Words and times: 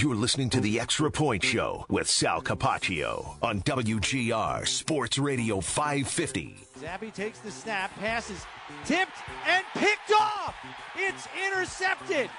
You're 0.00 0.14
listening 0.14 0.48
to 0.50 0.60
the 0.60 0.78
Extra 0.78 1.10
Point 1.10 1.42
Show 1.42 1.84
with 1.88 2.08
Sal 2.08 2.40
Capaccio 2.40 3.34
on 3.42 3.62
WGR 3.62 4.64
Sports 4.64 5.18
Radio 5.18 5.60
550. 5.60 6.54
Zappe 6.78 7.12
takes 7.12 7.40
the 7.40 7.50
snap, 7.50 7.92
passes, 7.98 8.46
tipped 8.84 9.10
and 9.44 9.64
picked 9.74 10.12
off. 10.12 10.54
It's 10.96 11.26
intercepted. 11.44 12.30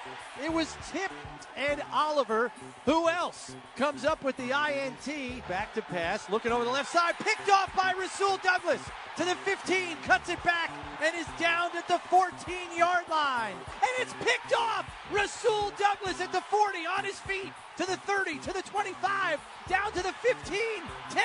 It 0.42 0.54
was 0.54 0.74
tipped, 0.90 1.12
and 1.58 1.84
Oliver, 1.92 2.50
who 2.86 3.10
else, 3.10 3.54
comes 3.76 4.06
up 4.06 4.24
with 4.24 4.38
the 4.38 4.52
INT. 4.52 5.46
Back 5.50 5.74
to 5.74 5.82
pass, 5.82 6.30
looking 6.30 6.54
over 6.54 6.64
the 6.64 6.72
left 6.72 6.90
side, 6.90 7.16
picked 7.20 7.50
off 7.50 7.76
by 7.76 7.92
Rasul 8.00 8.40
Douglas 8.42 8.82
to 9.18 9.26
the 9.26 9.36
15, 9.36 9.98
cuts 10.06 10.30
it 10.30 10.42
back, 10.46 10.72
and 11.04 11.14
is 11.14 11.28
down 11.38 11.72
at 11.76 11.90
the 11.90 12.00
14 12.10 12.32
yard 12.78 13.04
line. 13.10 13.56
And 13.82 13.92
it's 14.00 14.14
picked 14.14 14.54
off. 14.54 14.59
Rasul 15.30 15.72
Douglas 15.78 16.20
at 16.22 16.32
the 16.32 16.42
40 16.42 16.80
on 16.98 17.06
his 17.06 17.20
feet 17.20 17.52
to 17.78 17.86
the 17.86 17.98
30, 17.98 18.40
to 18.40 18.54
the 18.54 18.64
25, 18.64 19.40
down 19.68 19.92
to 19.92 20.02
the 20.02 20.12
15, 20.12 20.60
10, 21.12 21.22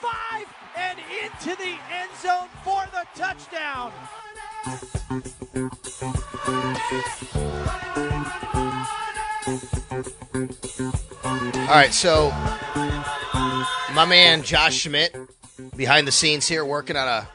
5, 0.00 0.46
and 0.76 0.98
into 1.22 1.56
the 1.56 1.76
end 1.92 2.10
zone 2.22 2.48
for 2.62 2.84
the 2.92 3.04
touchdown. 3.16 3.92
All 11.68 11.74
right, 11.74 11.92
so 11.92 12.30
my 13.94 14.04
man 14.04 14.42
Josh 14.44 14.76
Schmidt, 14.76 15.16
behind 15.76 16.06
the 16.06 16.12
scenes 16.12 16.46
here, 16.46 16.64
working 16.64 16.96
on 16.96 17.08
a 17.08 17.28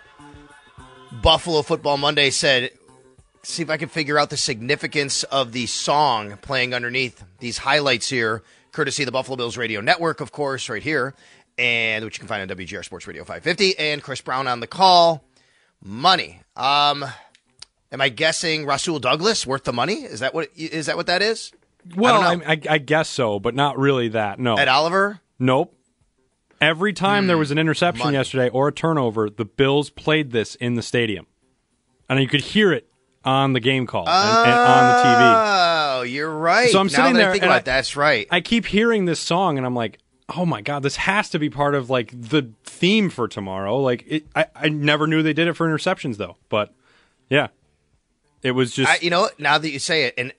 Buffalo 1.22 1.62
Football 1.62 1.98
Monday, 1.98 2.30
said, 2.30 2.72
"See 3.44 3.64
if 3.64 3.70
I 3.70 3.78
can 3.78 3.90
figure 3.90 4.18
out 4.20 4.30
the 4.30 4.38
significance 4.38 5.24
of 5.24 5.52
the 5.52 5.66
song 5.66 6.38
playing 6.42 6.74
underneath 6.74 7.24
these 7.40 7.60
highlights 7.60 8.10
here, 8.10 8.44
courtesy 8.72 9.04
of 9.04 9.06
the 9.08 9.12
Buffalo 9.12 9.36
Bills 9.38 9.58
Radio 9.58 9.82
Network, 9.82 10.22
of 10.22 10.32
course, 10.32 10.70
right 10.70 10.84
here, 10.84 11.16
and 11.58 12.04
which 12.06 12.18
you 12.18 12.20
can 12.20 12.28
find 12.28 12.42
on 12.50 12.58
WGR 12.58 12.84
Sports 12.84 13.08
Radio 13.08 13.24
550, 13.24 13.78
and 13.80 14.04
Chris 14.04 14.22
Brown 14.22 14.48
on 14.48 14.60
the 14.60 14.68
call. 14.68 15.24
Money. 15.82 16.42
Um, 16.58 17.06
am 17.92 18.02
I 18.02 18.10
guessing 18.10 18.66
Rasul 18.66 19.00
Douglas 19.00 19.48
worth 19.48 19.64
the 19.64 19.72
money? 19.74 20.04
Is 20.04 20.20
that 20.20 20.34
what 20.34 20.50
is 20.56 20.88
that 20.88 20.98
what 20.98 21.08
that 21.08 21.22
is? 21.22 21.52
Well, 21.96 22.22
I 22.22 22.34
I. 22.54 22.62
I, 22.70 22.78
guess 22.78 23.08
so, 23.10 23.40
but 23.40 23.56
not 23.56 23.78
really 23.78 24.10
that. 24.10 24.38
No. 24.40 24.56
Ed 24.56 24.68
Oliver. 24.68 25.22
Nope. 25.40 25.74
Every 26.60 26.92
time 26.92 27.28
there 27.28 27.38
Hmm. 27.38 27.40
was 27.40 27.52
an 27.52 27.58
interception 27.58 28.08
money. 28.08 28.18
yesterday 28.18 28.50
or 28.50 28.68
a 28.68 28.74
turnover, 28.74 29.30
the 29.30 29.46
Bills 29.46 29.90
played 29.90 30.32
this 30.32 30.56
in 30.56 30.76
the 30.76 30.82
stadium, 30.82 31.26
and 32.10 32.20
you 32.20 32.28
could 32.28 32.42
hear 32.42 32.74
it 32.74 32.89
on 33.30 33.54
the 33.54 33.60
game 33.60 33.86
call 33.86 34.08
and, 34.08 34.50
and 34.50 34.60
on 34.60 34.88
the 34.88 35.04
TV. 35.04 36.00
Oh, 36.00 36.02
you're 36.04 36.30
right. 36.36 36.70
So 36.70 36.80
I'm 36.80 36.88
now 36.88 36.92
sitting 36.92 37.14
that 37.14 37.20
there 37.20 37.30
I 37.30 37.32
think 37.34 37.44
about 37.44 37.56
I- 37.58 37.60
that's 37.60 37.96
right. 37.96 38.28
I 38.32 38.42
keep 38.42 38.66
hearing 38.66 39.06
this 39.06 39.20
song, 39.20 39.58
and 39.58 39.66
I'm 39.66 39.76
like, 39.76 40.00
"Oh 40.36 40.46
my 40.46 40.62
god, 40.62 40.84
this 40.84 40.96
has 40.98 41.30
to 41.32 41.40
be 41.40 41.50
part 41.50 41.76
of 41.76 41.90
like 41.90 42.12
the 42.20 42.52
theme 42.64 43.10
for 43.10 43.28
tomorrow." 43.28 43.78
Like, 43.78 44.04
it, 44.08 44.26
I 44.36 44.46
I 44.56 44.70
never 44.70 45.08
knew 45.08 45.22
they 45.24 45.34
did 45.34 45.48
it 45.48 45.54
for 45.54 45.68
interceptions 45.68 46.18
though, 46.18 46.38
but 46.50 46.74
yeah, 47.30 47.48
it 48.42 48.52
was 48.52 48.74
just 48.74 48.90
I, 48.90 48.98
you 49.02 49.10
know, 49.10 49.30
now 49.38 49.58
that 49.58 49.70
you 49.70 49.80
say 49.80 50.06
it, 50.06 50.14
and 50.18 50.34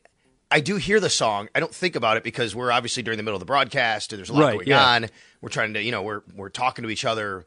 I 0.51 0.61
do 0.61 0.77
hear 0.77 0.99
the 0.99 1.11
song. 1.11 1.49
I 1.55 1.61
don't 1.61 1.75
think 1.75 1.95
about 1.97 2.17
it 2.17 2.25
because 2.25 2.55
we're 2.57 2.73
obviously 2.73 3.03
during 3.05 3.17
the 3.19 3.23
middle 3.23 3.37
of 3.37 3.41
the 3.41 3.47
broadcast, 3.47 4.13
and 4.13 4.19
there's 4.19 4.31
a 4.31 4.33
lot 4.33 4.41
Right, 4.41 4.55
going 4.55 4.67
yeah. 4.69 4.85
on. 4.85 5.07
We're 5.41 5.49
trying 5.51 5.75
to, 5.75 5.83
you 5.83 5.93
know, 5.93 6.03
we're 6.03 6.23
we're 6.35 6.49
talking 6.49 6.83
to 6.83 6.91
each 6.91 7.05
other. 7.05 7.47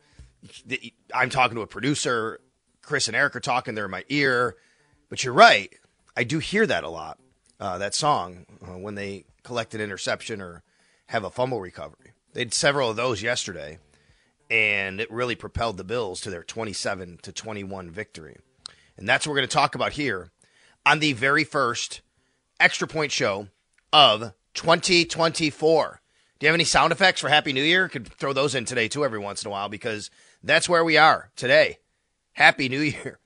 I'm 1.13 1.29
talking 1.29 1.55
to 1.55 1.61
a 1.61 1.67
producer. 1.67 2.39
Chris 2.81 3.07
and 3.07 3.15
Eric 3.15 3.35
are 3.35 3.39
talking. 3.39 3.75
They're 3.75 3.85
in 3.85 3.91
my 3.91 4.03
ear. 4.09 4.55
But 5.09 5.23
you're 5.23 5.33
right. 5.33 5.73
I 6.15 6.23
do 6.23 6.39
hear 6.39 6.65
that 6.67 6.83
a 6.83 6.89
lot. 6.89 7.19
Uh, 7.59 7.77
that 7.77 7.95
song 7.95 8.45
uh, 8.61 8.77
when 8.77 8.95
they 8.95 9.25
collect 9.43 9.73
an 9.73 9.81
interception 9.81 10.41
or 10.41 10.63
have 11.07 11.23
a 11.23 11.29
fumble 11.29 11.61
recovery. 11.61 12.11
They 12.33 12.41
had 12.41 12.53
several 12.53 12.89
of 12.89 12.95
those 12.95 13.21
yesterday, 13.21 13.79
and 14.49 14.99
it 14.99 15.11
really 15.11 15.35
propelled 15.35 15.77
the 15.77 15.83
Bills 15.83 16.19
to 16.21 16.29
their 16.29 16.43
27 16.43 17.19
to 17.21 17.31
21 17.31 17.91
victory. 17.91 18.37
And 18.97 19.07
that's 19.07 19.25
what 19.25 19.31
we're 19.31 19.37
going 19.37 19.49
to 19.49 19.53
talk 19.53 19.75
about 19.75 19.93
here 19.93 20.31
on 20.85 20.99
the 20.99 21.13
very 21.13 21.43
first 21.43 22.01
extra 22.59 22.87
point 22.87 23.11
show 23.11 23.47
of 23.91 24.33
2024. 24.55 26.01
Do 26.39 26.45
you 26.45 26.49
have 26.49 26.55
any 26.55 26.63
sound 26.63 26.91
effects 26.91 27.21
for 27.21 27.29
Happy 27.29 27.53
New 27.53 27.63
Year? 27.63 27.87
Could 27.87 28.07
throw 28.07 28.33
those 28.33 28.55
in 28.55 28.65
today 28.65 28.87
too 28.87 29.05
every 29.05 29.19
once 29.19 29.43
in 29.43 29.47
a 29.47 29.51
while 29.51 29.69
because 29.69 30.09
that's 30.43 30.67
where 30.67 30.83
we 30.83 30.97
are 30.97 31.31
today. 31.35 31.77
Happy 32.33 32.67
New 32.67 32.81
Year. 32.81 33.19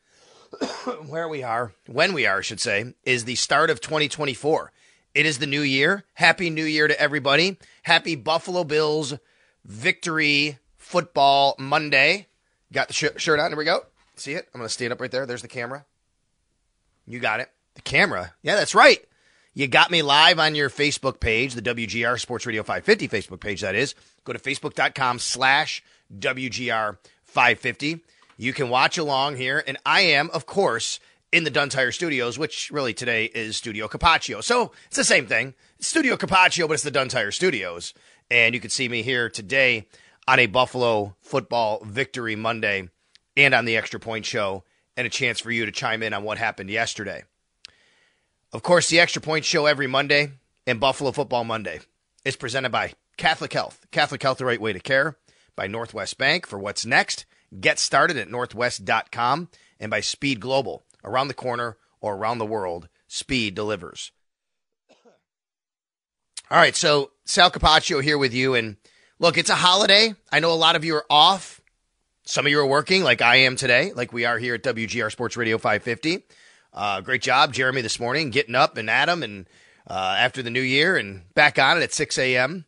where 1.07 1.27
we 1.27 1.43
are, 1.43 1.73
when 1.87 2.13
we 2.13 2.25
are, 2.25 2.39
I 2.39 2.41
should 2.41 2.59
say, 2.59 2.93
is 3.03 3.25
the 3.25 3.35
start 3.35 3.69
of 3.69 3.81
2024. 3.81 4.71
It 5.13 5.25
is 5.25 5.39
the 5.39 5.47
new 5.47 5.61
year. 5.61 6.03
Happy 6.13 6.49
New 6.49 6.65
Year 6.65 6.87
to 6.87 6.99
everybody. 6.99 7.57
Happy 7.83 8.15
Buffalo 8.15 8.63
Bills 8.63 9.15
victory 9.65 10.57
football 10.77 11.55
Monday. 11.57 12.27
Got 12.71 12.87
the 12.87 12.93
sh- 12.93 13.05
shirt 13.17 13.39
on. 13.39 13.51
Here 13.51 13.57
we 13.57 13.65
go. 13.65 13.81
See 14.15 14.33
it? 14.33 14.47
I'm 14.53 14.59
going 14.59 14.67
to 14.67 14.73
stand 14.73 14.93
up 14.93 15.01
right 15.01 15.11
there. 15.11 15.25
There's 15.25 15.41
the 15.41 15.47
camera. 15.47 15.85
You 17.05 17.19
got 17.19 17.39
it. 17.39 17.49
The 17.75 17.81
camera. 17.81 18.33
Yeah, 18.41 18.55
that's 18.55 18.75
right. 18.75 19.03
You 19.53 19.67
got 19.67 19.89
me 19.89 20.03
live 20.03 20.37
on 20.39 20.53
your 20.53 20.69
Facebook 20.69 21.19
page, 21.19 21.55
the 21.55 21.61
WGR 21.63 22.19
Sports 22.19 22.45
Radio 22.45 22.61
550 22.61 23.07
Facebook 23.07 23.39
page, 23.39 23.61
that 23.61 23.73
is. 23.73 23.95
Go 24.23 24.33
to 24.33 24.39
facebook.com 24.39 25.17
slash 25.17 25.83
WGR 26.15 26.97
550. 27.23 28.01
You 28.37 28.53
can 28.53 28.69
watch 28.69 28.97
along 28.97 29.35
here. 29.35 29.63
And 29.65 29.77
I 29.85 30.01
am, 30.01 30.29
of 30.29 30.45
course, 30.45 30.99
in 31.31 31.43
the 31.43 31.49
Dunn 31.49 31.69
Tire 31.69 31.91
Studios, 31.91 32.39
which 32.39 32.71
really 32.71 32.93
today 32.93 33.25
is 33.25 33.57
Studio 33.57 33.87
Capaccio. 33.87 34.43
So 34.43 34.71
it's 34.85 34.95
the 34.95 35.03
same 35.03 35.25
thing. 35.25 35.55
It's 35.79 35.87
Studio 35.87 36.15
Capaccio, 36.15 36.67
but 36.67 36.75
it's 36.75 36.83
the 36.83 36.91
Dunn 36.91 37.09
Tire 37.09 37.31
Studios. 37.31 37.93
And 38.29 38.53
you 38.53 38.61
can 38.61 38.69
see 38.69 38.87
me 38.87 39.01
here 39.01 39.29
today 39.29 39.87
on 40.27 40.39
a 40.39 40.45
Buffalo 40.45 41.15
football 41.21 41.81
victory 41.83 42.35
Monday 42.35 42.89
and 43.35 43.53
on 43.53 43.65
the 43.65 43.77
Extra 43.77 43.99
Point 43.99 44.25
Show, 44.25 44.63
and 44.95 45.05
a 45.05 45.11
chance 45.11 45.39
for 45.39 45.51
you 45.51 45.65
to 45.65 45.71
chime 45.71 46.01
in 46.01 46.13
on 46.13 46.23
what 46.23 46.39
happened 46.39 46.69
yesterday. 46.71 47.23
Of 48.51 48.63
course, 48.63 48.89
the 48.89 48.99
Extra 48.99 49.21
Point 49.21 49.45
Show 49.45 49.67
every 49.67 49.87
Monday 49.87 50.31
and 50.65 50.79
Buffalo 50.79 51.11
Football 51.11 51.43
Monday 51.43 51.81
is 52.25 52.35
presented 52.35 52.71
by 52.71 52.93
Catholic 53.15 53.53
Health. 53.53 53.85
Catholic 53.91 54.23
Health, 54.23 54.39
the 54.39 54.45
right 54.45 54.61
way 54.61 54.73
to 54.73 54.79
care. 54.79 55.17
By 55.55 55.67
Northwest 55.67 56.17
Bank 56.17 56.47
for 56.47 56.57
what's 56.57 56.85
next. 56.85 57.25
Get 57.59 57.79
started 57.79 58.17
at 58.17 58.29
northwest.com 58.29 59.49
and 59.79 59.89
by 59.89 60.01
Speed 60.01 60.39
Global. 60.39 60.83
Around 61.03 61.29
the 61.29 61.33
corner 61.33 61.77
or 62.01 62.15
around 62.15 62.39
the 62.39 62.45
world, 62.45 62.89
Speed 63.07 63.55
delivers. 63.55 64.11
All 66.49 66.57
right, 66.57 66.75
so 66.75 67.11
Sal 67.25 67.51
Capaccio 67.51 68.01
here 68.01 68.17
with 68.17 68.33
you. 68.33 68.55
And 68.55 68.77
look, 69.19 69.37
it's 69.37 69.49
a 69.49 69.55
holiday. 69.55 70.15
I 70.31 70.39
know 70.39 70.51
a 70.51 70.55
lot 70.55 70.75
of 70.75 70.83
you 70.83 70.95
are 70.95 71.05
off. 71.09 71.61
Some 72.23 72.45
of 72.45 72.51
you 72.51 72.59
are 72.59 72.65
working, 72.65 73.03
like 73.03 73.21
I 73.21 73.37
am 73.37 73.55
today, 73.55 73.93
like 73.93 74.11
we 74.11 74.25
are 74.25 74.37
here 74.37 74.55
at 74.55 74.63
WGR 74.63 75.11
Sports 75.11 75.37
Radio 75.37 75.57
550. 75.57 76.25
Uh, 76.73 77.01
great 77.01 77.21
job, 77.21 77.53
Jeremy, 77.53 77.81
this 77.81 77.99
morning, 77.99 78.29
getting 78.29 78.55
up 78.55 78.77
and 78.77 78.89
Adam 78.89 79.23
and 79.23 79.47
uh, 79.89 80.15
after 80.17 80.43
the 80.43 80.49
new 80.49 80.61
year 80.61 80.97
and 80.97 81.33
back 81.33 81.57
on 81.57 81.77
it 81.77 81.83
at 81.83 81.93
6 81.93 82.17
a.m. 82.17 82.65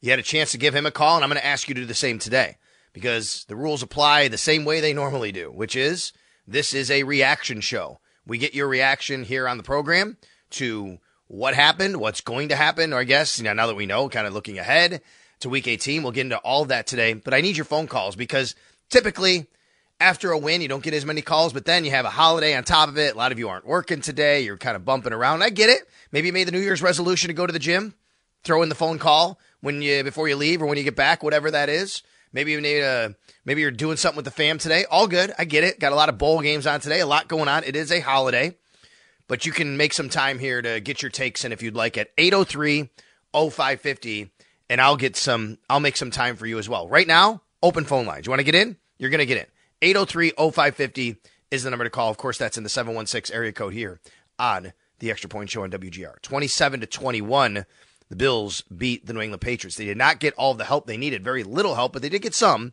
You 0.00 0.10
had 0.10 0.20
a 0.20 0.22
chance 0.22 0.52
to 0.52 0.58
give 0.58 0.74
him 0.74 0.86
a 0.86 0.92
call, 0.92 1.16
and 1.16 1.24
I'm 1.24 1.30
going 1.30 1.40
to 1.40 1.46
ask 1.46 1.68
you 1.68 1.74
to 1.74 1.80
do 1.80 1.86
the 1.86 1.94
same 1.94 2.20
today 2.20 2.56
because 2.94 3.44
the 3.48 3.56
rules 3.56 3.82
apply 3.82 4.28
the 4.28 4.38
same 4.38 4.64
way 4.64 4.80
they 4.80 4.94
normally 4.94 5.32
do, 5.32 5.52
which 5.52 5.76
is 5.76 6.14
this 6.46 6.72
is 6.72 6.90
a 6.90 7.02
reaction 7.02 7.60
show. 7.60 8.00
We 8.26 8.38
get 8.38 8.54
your 8.54 8.68
reaction 8.68 9.24
here 9.24 9.46
on 9.46 9.58
the 9.58 9.62
program 9.62 10.16
to 10.50 10.98
what 11.26 11.54
happened, 11.54 11.98
what's 11.98 12.22
going 12.22 12.48
to 12.48 12.56
happen, 12.56 12.94
or 12.94 13.00
I 13.00 13.04
guess, 13.04 13.38
you 13.38 13.44
know, 13.44 13.52
now 13.52 13.66
that 13.66 13.74
we 13.74 13.84
know, 13.84 14.08
kind 14.08 14.26
of 14.26 14.32
looking 14.32 14.58
ahead 14.58 15.02
to 15.40 15.48
week 15.50 15.66
18, 15.66 16.02
we'll 16.02 16.12
get 16.12 16.22
into 16.22 16.38
all 16.38 16.62
of 16.62 16.68
that 16.68 16.86
today. 16.86 17.12
But 17.12 17.34
I 17.34 17.42
need 17.42 17.56
your 17.56 17.66
phone 17.66 17.88
calls 17.88 18.16
because 18.16 18.54
typically 18.88 19.48
after 20.00 20.30
a 20.30 20.38
win, 20.38 20.60
you 20.60 20.68
don't 20.68 20.82
get 20.82 20.94
as 20.94 21.04
many 21.04 21.22
calls, 21.22 21.52
but 21.52 21.64
then 21.64 21.84
you 21.84 21.90
have 21.90 22.04
a 22.04 22.10
holiday 22.10 22.54
on 22.54 22.64
top 22.64 22.88
of 22.88 22.98
it. 22.98 23.14
A 23.14 23.18
lot 23.18 23.32
of 23.32 23.38
you 23.38 23.48
aren't 23.48 23.66
working 23.66 24.00
today. 24.00 24.42
You're 24.42 24.56
kind 24.56 24.76
of 24.76 24.84
bumping 24.84 25.12
around. 25.12 25.42
I 25.42 25.50
get 25.50 25.70
it. 25.70 25.88
Maybe 26.12 26.28
you 26.28 26.32
made 26.32 26.48
the 26.48 26.52
New 26.52 26.60
Year's 26.60 26.82
resolution 26.82 27.28
to 27.28 27.34
go 27.34 27.46
to 27.46 27.52
the 27.52 27.58
gym, 27.58 27.94
throw 28.44 28.62
in 28.62 28.68
the 28.68 28.74
phone 28.74 28.98
call 28.98 29.38
when 29.60 29.82
you 29.82 30.04
before 30.04 30.28
you 30.28 30.36
leave 30.36 30.62
or 30.62 30.66
when 30.66 30.78
you 30.78 30.84
get 30.84 30.96
back, 30.96 31.22
whatever 31.22 31.50
that 31.50 31.68
is. 31.68 32.02
Maybe 32.34 32.52
you 32.52 32.60
need 32.60 32.80
a 32.80 33.14
maybe 33.46 33.62
you're 33.62 33.70
doing 33.70 33.96
something 33.96 34.16
with 34.16 34.26
the 34.26 34.30
fam 34.30 34.58
today. 34.58 34.84
All 34.90 35.06
good. 35.06 35.32
I 35.38 35.46
get 35.46 35.64
it. 35.64 35.80
Got 35.80 35.92
a 35.92 35.96
lot 35.96 36.10
of 36.10 36.18
bowl 36.18 36.42
games 36.42 36.66
on 36.66 36.80
today. 36.80 37.00
A 37.00 37.06
lot 37.06 37.28
going 37.28 37.48
on. 37.48 37.64
It 37.64 37.76
is 37.76 37.90
a 37.90 38.00
holiday. 38.00 38.56
But 39.26 39.46
you 39.46 39.52
can 39.52 39.78
make 39.78 39.94
some 39.94 40.10
time 40.10 40.38
here 40.38 40.60
to 40.60 40.80
get 40.80 41.00
your 41.00 41.10
takes 41.10 41.46
in 41.46 41.52
if 41.52 41.62
you'd 41.62 41.74
like 41.74 41.96
at 41.96 42.10
803 42.18 42.90
0550 43.32 44.30
and 44.68 44.80
I'll 44.80 44.96
get 44.96 45.16
some 45.16 45.58
I'll 45.70 45.80
make 45.80 45.96
some 45.96 46.10
time 46.10 46.36
for 46.36 46.46
you 46.46 46.58
as 46.58 46.68
well. 46.68 46.88
Right 46.88 47.06
now, 47.06 47.40
open 47.62 47.84
phone 47.84 48.04
lines. 48.04 48.26
You 48.26 48.30
want 48.30 48.40
to 48.40 48.44
get 48.44 48.54
in? 48.54 48.76
You're 48.98 49.10
going 49.10 49.20
to 49.20 49.26
get 49.26 49.38
in. 49.38 49.46
803 49.80 50.32
0550 50.36 51.16
is 51.50 51.62
the 51.62 51.70
number 51.70 51.84
to 51.84 51.90
call. 51.90 52.10
Of 52.10 52.16
course, 52.16 52.36
that's 52.36 52.58
in 52.58 52.64
the 52.64 52.68
716 52.68 53.34
area 53.34 53.52
code 53.52 53.72
here 53.72 54.00
on 54.38 54.72
the 54.98 55.10
Extra 55.10 55.28
Point 55.30 55.50
Show 55.50 55.62
on 55.62 55.70
WGR. 55.70 56.20
27 56.22 56.80
to 56.80 56.86
21, 56.86 57.66
the 58.14 58.18
Bills 58.18 58.62
beat 58.62 59.06
the 59.06 59.12
New 59.12 59.20
England 59.20 59.40
Patriots. 59.40 59.76
They 59.76 59.86
did 59.86 59.96
not 59.96 60.20
get 60.20 60.34
all 60.34 60.54
the 60.54 60.64
help 60.64 60.86
they 60.86 60.96
needed, 60.96 61.24
very 61.24 61.42
little 61.42 61.74
help, 61.74 61.92
but 61.92 62.00
they 62.00 62.08
did 62.08 62.22
get 62.22 62.32
some 62.32 62.72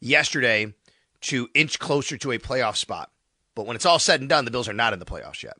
yesterday 0.00 0.74
to 1.22 1.48
inch 1.54 1.78
closer 1.78 2.18
to 2.18 2.32
a 2.32 2.38
playoff 2.38 2.76
spot. 2.76 3.10
But 3.54 3.64
when 3.64 3.74
it's 3.74 3.86
all 3.86 3.98
said 3.98 4.20
and 4.20 4.28
done, 4.28 4.44
the 4.44 4.50
Bills 4.50 4.68
are 4.68 4.74
not 4.74 4.92
in 4.92 4.98
the 4.98 5.06
playoffs 5.06 5.42
yet. 5.42 5.56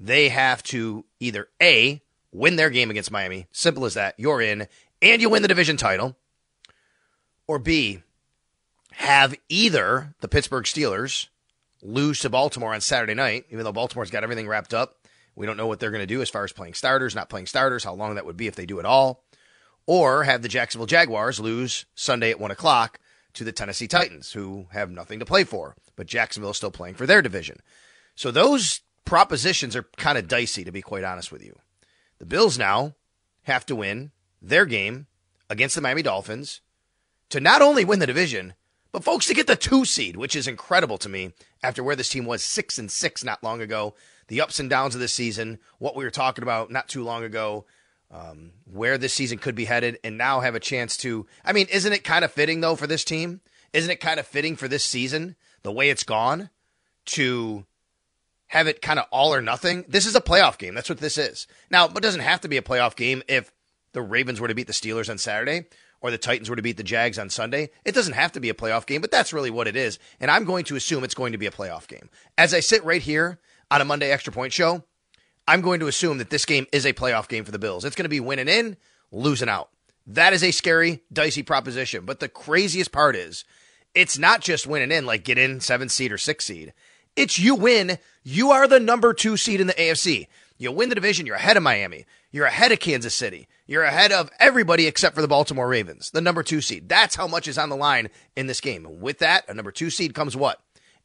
They 0.00 0.30
have 0.30 0.62
to 0.64 1.04
either 1.20 1.48
A, 1.60 2.00
win 2.32 2.56
their 2.56 2.70
game 2.70 2.90
against 2.90 3.10
Miami, 3.10 3.46
simple 3.52 3.84
as 3.84 3.92
that, 3.92 4.14
you're 4.16 4.40
in, 4.40 4.66
and 5.02 5.20
you 5.20 5.28
win 5.28 5.42
the 5.42 5.48
division 5.48 5.76
title, 5.76 6.16
or 7.46 7.58
B, 7.58 8.02
have 8.92 9.34
either 9.50 10.14
the 10.20 10.28
Pittsburgh 10.28 10.64
Steelers 10.64 11.26
lose 11.82 12.20
to 12.20 12.30
Baltimore 12.30 12.72
on 12.72 12.80
Saturday 12.80 13.14
night, 13.14 13.44
even 13.50 13.64
though 13.64 13.72
Baltimore's 13.72 14.10
got 14.10 14.22
everything 14.22 14.48
wrapped 14.48 14.72
up. 14.72 14.96
We 15.34 15.46
don't 15.46 15.56
know 15.56 15.66
what 15.66 15.80
they're 15.80 15.90
going 15.90 16.02
to 16.02 16.06
do 16.06 16.22
as 16.22 16.30
far 16.30 16.44
as 16.44 16.52
playing 16.52 16.74
starters, 16.74 17.14
not 17.14 17.30
playing 17.30 17.46
starters, 17.46 17.84
how 17.84 17.94
long 17.94 18.14
that 18.14 18.26
would 18.26 18.36
be 18.36 18.46
if 18.46 18.54
they 18.54 18.66
do 18.66 18.78
it 18.78 18.86
all. 18.86 19.24
Or 19.86 20.24
have 20.24 20.42
the 20.42 20.48
Jacksonville 20.48 20.86
Jaguars 20.86 21.40
lose 21.40 21.86
Sunday 21.94 22.30
at 22.30 22.40
1 22.40 22.50
o'clock 22.50 23.00
to 23.34 23.44
the 23.44 23.52
Tennessee 23.52 23.88
Titans, 23.88 24.32
who 24.32 24.66
have 24.72 24.90
nothing 24.90 25.18
to 25.18 25.24
play 25.24 25.44
for, 25.44 25.74
but 25.96 26.06
Jacksonville 26.06 26.50
is 26.50 26.56
still 26.56 26.70
playing 26.70 26.94
for 26.94 27.06
their 27.06 27.22
division. 27.22 27.60
So 28.14 28.30
those 28.30 28.80
propositions 29.04 29.74
are 29.74 29.88
kind 29.96 30.18
of 30.18 30.28
dicey, 30.28 30.64
to 30.64 30.72
be 30.72 30.82
quite 30.82 31.04
honest 31.04 31.32
with 31.32 31.42
you. 31.42 31.58
The 32.18 32.26
Bills 32.26 32.58
now 32.58 32.94
have 33.44 33.66
to 33.66 33.76
win 33.76 34.12
their 34.40 34.66
game 34.66 35.06
against 35.48 35.74
the 35.74 35.80
Miami 35.80 36.02
Dolphins 36.02 36.60
to 37.30 37.40
not 37.40 37.62
only 37.62 37.84
win 37.84 37.98
the 37.98 38.06
division, 38.06 38.54
but 38.92 39.02
folks, 39.02 39.26
to 39.26 39.34
get 39.34 39.46
the 39.46 39.56
two 39.56 39.84
seed, 39.84 40.16
which 40.16 40.36
is 40.36 40.46
incredible 40.46 40.98
to 40.98 41.08
me 41.08 41.32
after 41.62 41.82
where 41.82 41.96
this 41.96 42.10
team 42.10 42.26
was 42.26 42.44
six 42.44 42.78
and 42.78 42.90
six 42.90 43.24
not 43.24 43.42
long 43.42 43.62
ago, 43.62 43.94
the 44.32 44.40
ups 44.40 44.58
and 44.58 44.70
downs 44.70 44.94
of 44.94 45.00
this 45.02 45.12
season, 45.12 45.58
what 45.76 45.94
we 45.94 46.04
were 46.04 46.10
talking 46.10 46.42
about 46.42 46.70
not 46.70 46.88
too 46.88 47.04
long 47.04 47.22
ago, 47.22 47.66
um, 48.10 48.52
where 48.64 48.96
this 48.96 49.12
season 49.12 49.36
could 49.36 49.54
be 49.54 49.66
headed, 49.66 49.98
and 50.02 50.16
now 50.16 50.40
have 50.40 50.54
a 50.54 50.60
chance 50.60 50.96
to. 50.96 51.26
I 51.44 51.52
mean, 51.52 51.66
isn't 51.70 51.92
it 51.92 52.02
kind 52.02 52.24
of 52.24 52.32
fitting 52.32 52.62
though 52.62 52.74
for 52.74 52.86
this 52.86 53.04
team? 53.04 53.42
Isn't 53.74 53.90
it 53.90 54.00
kind 54.00 54.18
of 54.18 54.26
fitting 54.26 54.56
for 54.56 54.68
this 54.68 54.86
season, 54.86 55.36
the 55.64 55.70
way 55.70 55.90
it's 55.90 56.02
gone, 56.02 56.48
to 57.04 57.66
have 58.46 58.66
it 58.66 58.80
kind 58.80 58.98
of 58.98 59.04
all 59.10 59.34
or 59.34 59.42
nothing? 59.42 59.84
This 59.86 60.06
is 60.06 60.16
a 60.16 60.20
playoff 60.22 60.56
game. 60.56 60.74
That's 60.74 60.88
what 60.88 61.00
this 61.00 61.18
is. 61.18 61.46
Now, 61.70 61.84
it 61.84 62.02
doesn't 62.02 62.22
have 62.22 62.40
to 62.40 62.48
be 62.48 62.56
a 62.56 62.62
playoff 62.62 62.96
game 62.96 63.22
if 63.28 63.52
the 63.92 64.00
Ravens 64.00 64.40
were 64.40 64.48
to 64.48 64.54
beat 64.54 64.66
the 64.66 64.72
Steelers 64.72 65.10
on 65.10 65.18
Saturday 65.18 65.66
or 66.00 66.10
the 66.10 66.16
Titans 66.16 66.48
were 66.48 66.56
to 66.56 66.62
beat 66.62 66.78
the 66.78 66.82
Jags 66.82 67.18
on 67.18 67.28
Sunday. 67.28 67.68
It 67.84 67.94
doesn't 67.94 68.14
have 68.14 68.32
to 68.32 68.40
be 68.40 68.48
a 68.48 68.54
playoff 68.54 68.86
game, 68.86 69.02
but 69.02 69.10
that's 69.10 69.34
really 69.34 69.50
what 69.50 69.68
it 69.68 69.76
is. 69.76 69.98
And 70.20 70.30
I'm 70.30 70.46
going 70.46 70.64
to 70.64 70.76
assume 70.76 71.04
it's 71.04 71.12
going 71.12 71.32
to 71.32 71.38
be 71.38 71.46
a 71.46 71.50
playoff 71.50 71.86
game. 71.86 72.08
As 72.38 72.54
I 72.54 72.60
sit 72.60 72.82
right 72.82 73.02
here 73.02 73.38
on 73.72 73.80
a 73.80 73.84
Monday 73.86 74.10
Extra 74.10 74.34
Point 74.34 74.52
show, 74.52 74.84
I'm 75.48 75.62
going 75.62 75.80
to 75.80 75.86
assume 75.86 76.18
that 76.18 76.28
this 76.28 76.44
game 76.44 76.66
is 76.72 76.84
a 76.84 76.92
playoff 76.92 77.26
game 77.26 77.44
for 77.44 77.52
the 77.52 77.58
Bills. 77.58 77.86
It's 77.86 77.96
going 77.96 78.04
to 78.04 78.10
be 78.10 78.20
winning 78.20 78.46
in, 78.46 78.76
losing 79.10 79.48
out. 79.48 79.70
That 80.06 80.34
is 80.34 80.44
a 80.44 80.50
scary, 80.50 81.00
dicey 81.10 81.42
proposition. 81.42 82.04
But 82.04 82.20
the 82.20 82.28
craziest 82.28 82.92
part 82.92 83.16
is 83.16 83.44
it's 83.94 84.18
not 84.18 84.42
just 84.42 84.66
winning 84.66 84.92
in, 84.92 85.06
like 85.06 85.24
get 85.24 85.38
in 85.38 85.60
seventh 85.60 85.90
seed 85.90 86.12
or 86.12 86.18
sixth 86.18 86.48
seed. 86.48 86.74
It's 87.16 87.38
you 87.38 87.54
win. 87.54 87.98
You 88.22 88.50
are 88.50 88.68
the 88.68 88.78
number 88.78 89.14
two 89.14 89.38
seed 89.38 89.60
in 89.60 89.68
the 89.68 89.74
AFC. 89.74 90.26
You 90.58 90.70
win 90.70 90.90
the 90.90 90.94
division, 90.94 91.24
you're 91.24 91.36
ahead 91.36 91.56
of 91.56 91.62
Miami. 91.62 92.04
You're 92.30 92.46
ahead 92.46 92.72
of 92.72 92.78
Kansas 92.78 93.14
City. 93.14 93.48
You're 93.66 93.84
ahead 93.84 94.12
of 94.12 94.30
everybody 94.38 94.86
except 94.86 95.14
for 95.14 95.22
the 95.22 95.28
Baltimore 95.28 95.66
Ravens, 95.66 96.10
the 96.10 96.20
number 96.20 96.42
two 96.42 96.60
seed. 96.60 96.88
That's 96.90 97.16
how 97.16 97.26
much 97.26 97.48
is 97.48 97.58
on 97.58 97.70
the 97.70 97.76
line 97.76 98.10
in 98.36 98.48
this 98.48 98.60
game. 98.60 99.00
With 99.00 99.18
that, 99.20 99.48
a 99.48 99.54
number 99.54 99.72
two 99.72 99.88
seed 99.88 100.14
comes 100.14 100.36
what? 100.36 100.60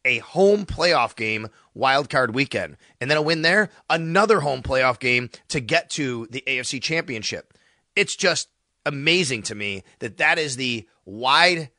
A 0.07 0.19
home 0.19 0.65
playoff 0.65 1.15
game, 1.15 1.49
wild 1.73 2.09
card 2.09 2.33
weekend. 2.33 2.77
And 3.01 3.11
then 3.11 3.17
a 3.17 3.21
win 3.21 3.41
there, 3.41 3.69
another 3.89 4.39
home 4.39 4.63
playoff 4.63 4.99
game 4.99 5.29
to 5.49 5.59
get 5.59 5.89
to 5.91 6.27
the 6.31 6.43
AFC 6.47 6.81
championship. 6.81 7.53
It's 7.93 8.15
just 8.15 8.47
amazing 8.85 9.43
to 9.43 9.55
me 9.55 9.83
that 9.99 10.15
that 10.17 10.39
is 10.39 10.55
the 10.55 10.87
wide 11.05 11.71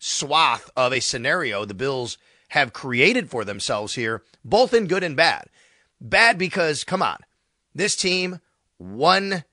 swath 0.00 0.68
of 0.76 0.92
a 0.92 1.00
scenario 1.00 1.64
the 1.64 1.74
Bills 1.74 2.18
have 2.48 2.72
created 2.72 3.30
for 3.30 3.44
themselves 3.44 3.94
here, 3.94 4.22
both 4.44 4.74
in 4.74 4.86
good 4.86 5.04
and 5.04 5.16
bad. 5.16 5.48
Bad 6.00 6.38
because, 6.38 6.82
come 6.82 7.02
on, 7.02 7.18
this 7.74 7.94
team 7.94 8.40
won, 8.78 9.44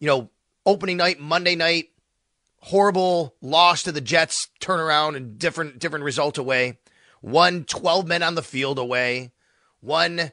you 0.00 0.06
know, 0.06 0.30
opening 0.64 0.96
night, 0.96 1.20
Monday 1.20 1.56
night, 1.56 1.90
horrible 2.58 3.34
loss 3.40 3.82
to 3.82 3.92
the 3.92 4.00
Jets, 4.00 4.48
turnaround 4.60 5.16
and 5.16 5.38
different 5.38 5.78
different 5.78 6.04
result 6.04 6.38
away. 6.38 6.78
One 7.22 7.64
12 7.64 8.06
men 8.06 8.22
on 8.22 8.34
the 8.34 8.42
field 8.42 8.78
away. 8.78 9.32
One 9.80 10.32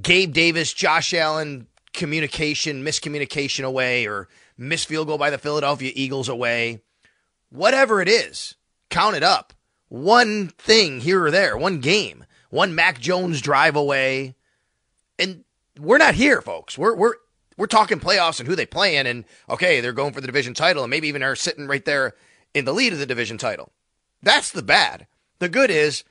Gabe 0.00 0.32
Davis, 0.32 0.72
Josh 0.72 1.12
Allen 1.12 1.66
communication, 1.92 2.84
miscommunication 2.84 3.64
away, 3.64 4.06
or 4.06 4.28
missed 4.56 4.86
field 4.86 5.08
goal 5.08 5.18
by 5.18 5.30
the 5.30 5.38
Philadelphia 5.38 5.90
Eagles 5.94 6.28
away. 6.28 6.82
Whatever 7.50 8.00
it 8.00 8.08
is, 8.08 8.54
count 8.90 9.16
it 9.16 9.24
up. 9.24 9.52
One 9.88 10.48
thing 10.58 11.00
here 11.00 11.24
or 11.24 11.32
there, 11.32 11.56
one 11.56 11.80
game, 11.80 12.24
one 12.50 12.74
Mac 12.74 13.00
Jones 13.00 13.40
drive 13.40 13.74
away. 13.74 14.36
And 15.18 15.44
we're 15.78 15.98
not 15.98 16.14
here, 16.14 16.40
folks. 16.40 16.78
We're 16.78 16.94
we're 16.94 17.14
we're 17.56 17.66
talking 17.66 17.98
playoffs 17.98 18.38
and 18.38 18.48
who 18.48 18.54
they 18.54 18.66
play 18.66 18.96
in, 18.96 19.06
and 19.06 19.24
okay, 19.48 19.80
they're 19.80 19.92
going 19.92 20.12
for 20.12 20.20
the 20.20 20.28
division 20.28 20.54
title, 20.54 20.84
and 20.84 20.90
maybe 20.90 21.08
even 21.08 21.22
are 21.22 21.34
sitting 21.34 21.66
right 21.66 21.84
there 21.84 22.14
in 22.54 22.64
the 22.64 22.72
lead 22.72 22.92
of 22.92 22.98
the 22.98 23.06
division 23.06 23.38
title. 23.38 23.72
That's 24.22 24.52
the 24.52 24.62
bad. 24.62 25.06
The 25.40 25.48
good 25.48 25.70
is 25.70 26.04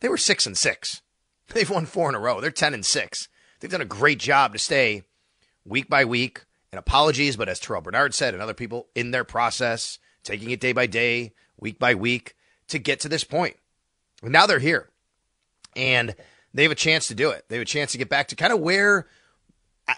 they 0.00 0.08
were 0.08 0.18
six 0.18 0.44
and 0.44 0.58
six. 0.58 1.00
They've 1.48 1.68
won 1.68 1.86
four 1.86 2.10
in 2.10 2.14
a 2.14 2.20
row. 2.20 2.40
They're 2.40 2.50
ten 2.50 2.74
and 2.74 2.84
six. 2.84 3.28
They've 3.60 3.70
done 3.70 3.80
a 3.80 3.86
great 3.86 4.18
job 4.18 4.52
to 4.52 4.58
stay 4.58 5.04
week 5.64 5.88
by 5.88 6.04
week. 6.04 6.44
And 6.70 6.78
apologies, 6.78 7.36
but 7.36 7.48
as 7.48 7.60
Terrel 7.60 7.82
Bernard 7.82 8.14
said, 8.14 8.34
and 8.34 8.42
other 8.42 8.52
people 8.52 8.88
in 8.96 9.12
their 9.12 9.22
process, 9.22 10.00
taking 10.24 10.50
it 10.50 10.58
day 10.58 10.72
by 10.72 10.86
day, 10.86 11.32
week 11.56 11.78
by 11.78 11.94
week, 11.94 12.34
to 12.66 12.80
get 12.80 12.98
to 13.00 13.08
this 13.08 13.22
point. 13.22 13.56
And 14.22 14.32
now 14.32 14.46
they're 14.46 14.58
here. 14.58 14.90
And 15.76 16.16
they 16.52 16.64
have 16.64 16.72
a 16.72 16.76
chance 16.76 17.06
to 17.08 17.14
do 17.14 17.30
it. 17.30 17.44
They 17.48 17.56
have 17.56 17.62
a 17.62 17.66
chance 17.66 17.92
to 17.92 17.98
get 17.98 18.08
back 18.08 18.28
to 18.28 18.36
kind 18.36 18.52
of 18.52 18.58
where 18.58 19.06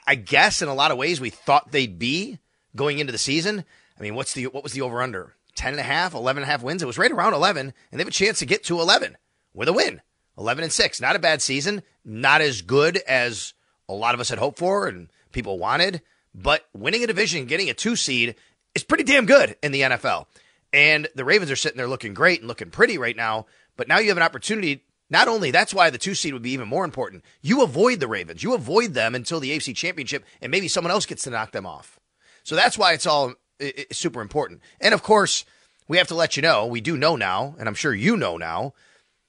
I 0.07 0.17
guess 0.17 0.63
in 0.63 0.69
a 0.69 0.75
lot 0.75 0.91
of 0.91 0.99
ways 0.99 1.21
we 1.21 1.31
thought 1.31 1.73
they'd 1.73 1.99
be 1.99 2.39
going 2.75 2.99
into 2.99 3.13
the 3.13 3.19
season. 3.19 3.65
I 3.99 4.03
mean, 4.03 4.15
what's 4.15 4.35
the 4.35 4.49
what 4.49 4.63
was 4.63 4.73
the 4.73 4.83
over 4.83 5.01
under? 5.01 5.36
10 5.57 5.73
and 5.73 5.81
a 5.81 5.85
half, 5.85 6.15
11 6.15 6.43
and 6.43 6.49
a 6.49 6.53
half 6.53 6.63
wins. 6.63 6.83
It 6.83 6.87
was 6.87 6.99
right 6.99 7.11
around 7.11 7.35
11 7.35 7.67
and 7.67 7.75
they 7.93 8.03
have 8.03 8.09
a 8.09 8.13
chance 8.13 8.39
to 8.39 8.47
get 8.47 8.65
to 8.65 8.81
11 8.81 9.17
with 9.55 9.69
a 9.69 9.73
win. 9.73 10.01
11 10.39 10.65
and 10.65 10.73
6. 10.73 11.01
Not 11.01 11.17
a 11.17 11.21
bad 11.21 11.43
season, 11.43 11.83
not 12.05 12.41
as 12.41 12.63
good 12.63 12.99
as 13.09 13.55
a 13.89 13.95
lot 13.95 14.15
of 14.15 14.21
us 14.21 14.29
had 14.29 14.39
hoped 14.39 14.59
for 14.59 14.87
and 14.87 15.09
people 15.33 15.59
wanted, 15.59 16.03
but 16.35 16.67
winning 16.75 17.03
a 17.03 17.07
division, 17.07 17.47
getting 17.47 17.71
a 17.71 17.75
2 17.75 17.97
seed 17.97 18.37
is 18.75 18.85
pretty 18.85 19.05
damn 19.05 19.27
good 19.27 19.57
in 19.63 19.73
the 19.73 19.83
NFL. 19.83 20.27
And 20.73 21.09
the 21.15 21.25
Ravens 21.25 21.51
are 21.51 21.57
sitting 21.57 21.79
there 21.79 21.89
looking 21.89 22.15
great 22.15 22.41
and 22.41 22.49
looking 22.49 22.71
pretty 22.71 22.99
right 22.99 23.17
now, 23.17 23.47
but 23.77 23.89
now 23.89 23.99
you 23.99 24.09
have 24.09 24.17
an 24.19 24.23
opportunity 24.23 24.83
not 25.09 25.29
only 25.29 25.51
that's 25.51 25.75
why 25.75 25.91
the 25.91 25.99
two 25.99 26.15
seed 26.15 26.33
would 26.33 26.43
be 26.43 26.51
even 26.51 26.69
more 26.69 26.85
important. 26.85 27.25
You 27.41 27.63
avoid 27.63 28.01
the 28.01 28.09
Ravens. 28.09 28.43
You 28.43 28.55
avoid 28.55 28.95
them 28.95 29.15
until 29.15 29.41
the 29.41 29.57
AFC 29.57 29.75
Championship, 29.75 30.25
and 30.41 30.51
maybe 30.51 30.69
someone 30.69 30.91
else 30.91 31.07
gets 31.07 31.23
to 31.25 31.31
knock 31.31 31.53
them 31.53 31.67
off. 31.67 32.01
So 32.43 32.57
that's 32.57 32.77
why 32.77 32.93
it's 32.93 33.07
all 33.07 33.35
it's 33.59 33.99
super 33.99 34.21
important. 34.21 34.61
And 34.81 34.95
of 34.95 35.03
course, 35.03 35.45
we 35.89 35.99
have 35.99 36.09
to 36.09 36.15
let 36.15 36.37
you 36.37 36.43
know. 36.43 36.67
We 36.67 36.81
do 36.81 36.97
know 36.97 37.17
now, 37.17 37.55
and 37.59 37.69
I'm 37.69 37.75
sure 37.75 37.95
you 37.95 38.17
know 38.17 38.37
now. 38.37 38.75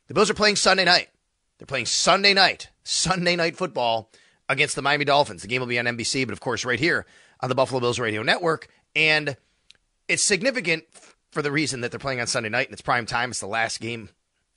The 0.08 0.14
Bills 0.14 0.30
are 0.30 0.36
playing 0.36 0.56
Sunday 0.56 0.86
night. 0.86 1.10
They're 1.58 1.66
playing 1.66 1.86
Sunday 1.86 2.34
night, 2.34 2.70
Sunday 2.84 3.36
night 3.36 3.58
football 3.58 4.12
against 4.50 4.76
the 4.76 4.82
Miami 4.82 5.06
Dolphins. 5.06 5.42
The 5.42 5.48
game 5.48 5.60
will 5.60 5.68
be 5.68 5.80
on 5.80 5.86
NBC, 5.86 6.26
but 6.26 6.34
of 6.34 6.40
course, 6.40 6.66
right 6.66 6.80
here 6.80 7.06
on 7.42 7.50
the 7.50 7.56
Buffalo 7.56 7.80
Bills 7.80 8.00
Radio 8.00 8.24
Network. 8.24 8.68
And 8.96 9.36
it's 10.08 10.24
significant 10.24 10.86
for 11.32 11.42
the 11.42 11.52
reason 11.52 11.82
that 11.82 11.92
they're 11.92 12.00
playing 12.00 12.22
on 12.22 12.28
Sunday 12.28 12.50
night 12.50 12.68
and 12.68 12.74
it's 12.74 12.82
prime 12.82 13.06
time. 13.06 13.32
It's 13.32 13.40
the 13.40 13.48
last 13.48 13.80
game. 13.80 14.10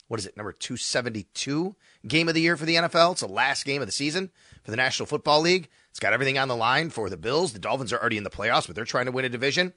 What 0.07 0.19
is 0.19 0.25
it? 0.25 0.37
Number 0.37 0.51
272 0.51 1.75
game 2.07 2.27
of 2.27 2.33
the 2.33 2.41
year 2.41 2.57
for 2.57 2.65
the 2.65 2.75
NFL. 2.75 3.13
It's 3.13 3.21
the 3.21 3.27
last 3.27 3.65
game 3.65 3.81
of 3.81 3.87
the 3.87 3.91
season 3.91 4.31
for 4.63 4.71
the 4.71 4.77
National 4.77 5.05
Football 5.05 5.41
League. 5.41 5.69
It's 5.91 5.99
got 5.99 6.13
everything 6.13 6.37
on 6.37 6.47
the 6.47 6.55
line 6.55 6.89
for 6.89 7.09
the 7.09 7.17
Bills. 7.17 7.53
The 7.53 7.59
Dolphins 7.59 7.93
are 7.93 7.99
already 7.99 8.17
in 8.17 8.23
the 8.23 8.29
playoffs, 8.29 8.65
but 8.65 8.75
they're 8.75 8.85
trying 8.85 9.05
to 9.05 9.11
win 9.11 9.25
a 9.25 9.29
division. 9.29 9.73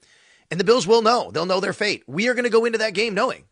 And 0.49 0.59
the 0.59 0.63
Bills 0.63 0.87
will 0.87 1.01
know. 1.01 1.31
They'll 1.31 1.45
know 1.45 1.59
their 1.59 1.73
fate. 1.73 2.03
We 2.07 2.27
are 2.27 2.33
going 2.33 2.45
to 2.45 2.49
go 2.49 2.65
into 2.65 2.77
that 2.77 2.93
game 2.93 3.13
knowing 3.13 3.45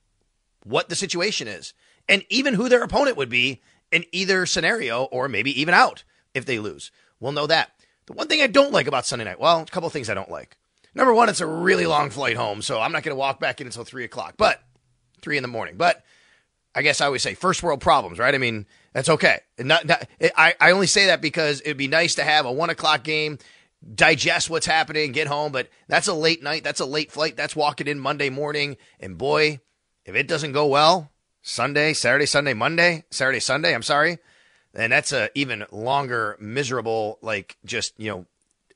what 0.63 0.89
the 0.89 0.95
situation 0.95 1.47
is 1.47 1.73
and 2.07 2.23
even 2.29 2.53
who 2.53 2.69
their 2.69 2.83
opponent 2.83 3.17
would 3.17 3.29
be 3.29 3.61
in 3.91 4.05
either 4.11 4.45
scenario 4.45 5.03
or 5.05 5.27
maybe 5.27 5.59
even 5.59 5.73
out 5.73 6.03
if 6.33 6.45
they 6.45 6.59
lose. 6.59 6.91
We'll 7.19 7.31
know 7.31 7.47
that. 7.47 7.71
The 8.05 8.13
one 8.13 8.27
thing 8.27 8.41
I 8.41 8.47
don't 8.47 8.73
like 8.73 8.87
about 8.87 9.05
Sunday 9.05 9.25
night, 9.25 9.39
well, 9.39 9.61
a 9.61 9.65
couple 9.65 9.87
of 9.87 9.93
things 9.93 10.09
I 10.09 10.13
don't 10.13 10.31
like. 10.31 10.57
Number 10.95 11.13
one, 11.13 11.29
it's 11.29 11.41
a 11.41 11.47
really 11.47 11.85
long 11.85 12.09
flight 12.09 12.35
home, 12.35 12.61
so 12.61 12.79
I'm 12.79 12.91
not 12.91 13.03
going 13.03 13.15
to 13.15 13.19
walk 13.19 13.39
back 13.39 13.61
in 13.61 13.67
until 13.67 13.83
three 13.83 14.03
o'clock, 14.03 14.35
but 14.37 14.61
three 15.21 15.37
in 15.37 15.41
the 15.41 15.47
morning. 15.47 15.75
But 15.77 16.03
I 16.75 16.81
guess 16.81 17.01
I 17.01 17.05
always 17.05 17.23
say 17.23 17.33
first 17.33 17.63
world 17.63 17.81
problems, 17.81 18.19
right? 18.19 18.35
I 18.35 18.37
mean, 18.37 18.67
that's 18.93 19.09
okay. 19.09 19.39
Not, 19.59 19.85
not, 19.85 20.07
I, 20.37 20.55
I 20.59 20.71
only 20.71 20.87
say 20.87 21.07
that 21.07 21.21
because 21.21 21.61
it'd 21.61 21.77
be 21.77 21.87
nice 21.87 22.15
to 22.15 22.23
have 22.23 22.45
a 22.45 22.51
one 22.51 22.69
o'clock 22.69 23.03
game, 23.03 23.39
digest 23.93 24.49
what's 24.49 24.65
happening, 24.65 25.11
get 25.11 25.27
home, 25.27 25.51
but 25.51 25.69
that's 25.87 26.07
a 26.07 26.13
late 26.13 26.41
night. 26.41 26.63
That's 26.63 26.79
a 26.79 26.85
late 26.85 27.11
flight. 27.11 27.35
That's 27.35 27.55
walking 27.55 27.87
in 27.87 27.99
Monday 27.99 28.29
morning. 28.29 28.77
And 28.99 29.17
boy, 29.17 29.59
if 30.05 30.15
it 30.15 30.27
doesn't 30.27 30.53
go 30.53 30.67
well, 30.67 31.11
Sunday, 31.41 31.93
Saturday, 31.93 32.25
Sunday, 32.25 32.53
Monday, 32.53 33.03
Saturday, 33.09 33.39
Sunday, 33.39 33.75
I'm 33.75 33.83
sorry, 33.83 34.19
then 34.73 34.91
that's 34.91 35.11
a 35.11 35.29
even 35.35 35.65
longer, 35.71 36.37
miserable, 36.39 37.19
like 37.21 37.57
just, 37.65 37.99
you 37.99 38.09
know, 38.09 38.25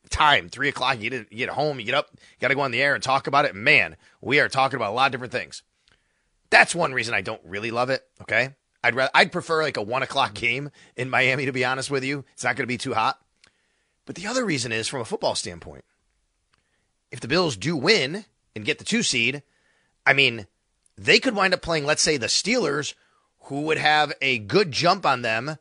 time. 0.09 0.49
Three 0.49 0.69
o'clock, 0.69 0.99
you 0.99 1.09
get, 1.09 1.31
you 1.31 1.37
get 1.37 1.49
home, 1.49 1.79
you 1.79 1.85
get 1.85 1.95
up, 1.95 2.09
got 2.39 2.49
to 2.49 2.55
go 2.55 2.61
on 2.61 2.71
the 2.71 2.81
air 2.81 2.93
and 2.93 3.03
talk 3.03 3.27
about 3.27 3.45
it. 3.45 3.55
Man, 3.55 3.95
we 4.21 4.39
are 4.39 4.49
talking 4.49 4.75
about 4.77 4.91
a 4.91 4.95
lot 4.95 5.07
of 5.07 5.11
different 5.11 5.33
things. 5.33 5.63
That's 6.49 6.75
one 6.75 6.93
reason 6.93 7.13
I 7.13 7.21
don't 7.21 7.41
really 7.43 7.71
love 7.71 7.89
it. 7.89 8.03
Okay. 8.21 8.55
I'd 8.83 8.95
rather, 8.95 9.11
I'd 9.13 9.31
prefer 9.31 9.63
like 9.63 9.77
a 9.77 9.81
one 9.81 10.03
o'clock 10.03 10.33
mm-hmm. 10.33 10.45
game 10.45 10.71
in 10.95 11.09
Miami, 11.09 11.45
to 11.45 11.51
be 11.51 11.65
honest 11.65 11.91
with 11.91 12.03
you. 12.03 12.23
It's 12.33 12.43
not 12.43 12.55
going 12.55 12.63
to 12.63 12.67
be 12.67 12.77
too 12.77 12.93
hot. 12.93 13.19
But 14.05 14.15
the 14.15 14.27
other 14.27 14.45
reason 14.45 14.71
is 14.71 14.87
from 14.87 15.01
a 15.01 15.05
football 15.05 15.35
standpoint. 15.35 15.83
If 17.11 17.19
the 17.19 17.27
Bills 17.27 17.57
do 17.57 17.75
win 17.75 18.25
and 18.55 18.65
get 18.65 18.79
the 18.79 18.85
two 18.85 19.03
seed, 19.03 19.43
I 20.05 20.13
mean, 20.13 20.47
they 20.97 21.19
could 21.19 21.35
wind 21.35 21.53
up 21.53 21.61
playing, 21.61 21.85
let's 21.85 22.01
say, 22.01 22.17
the 22.17 22.27
Steelers, 22.27 22.93
who 23.41 23.61
would 23.63 23.77
have 23.77 24.13
a 24.21 24.39
good 24.39 24.71
jump 24.71 25.05
on 25.05 25.21
them 25.21 25.57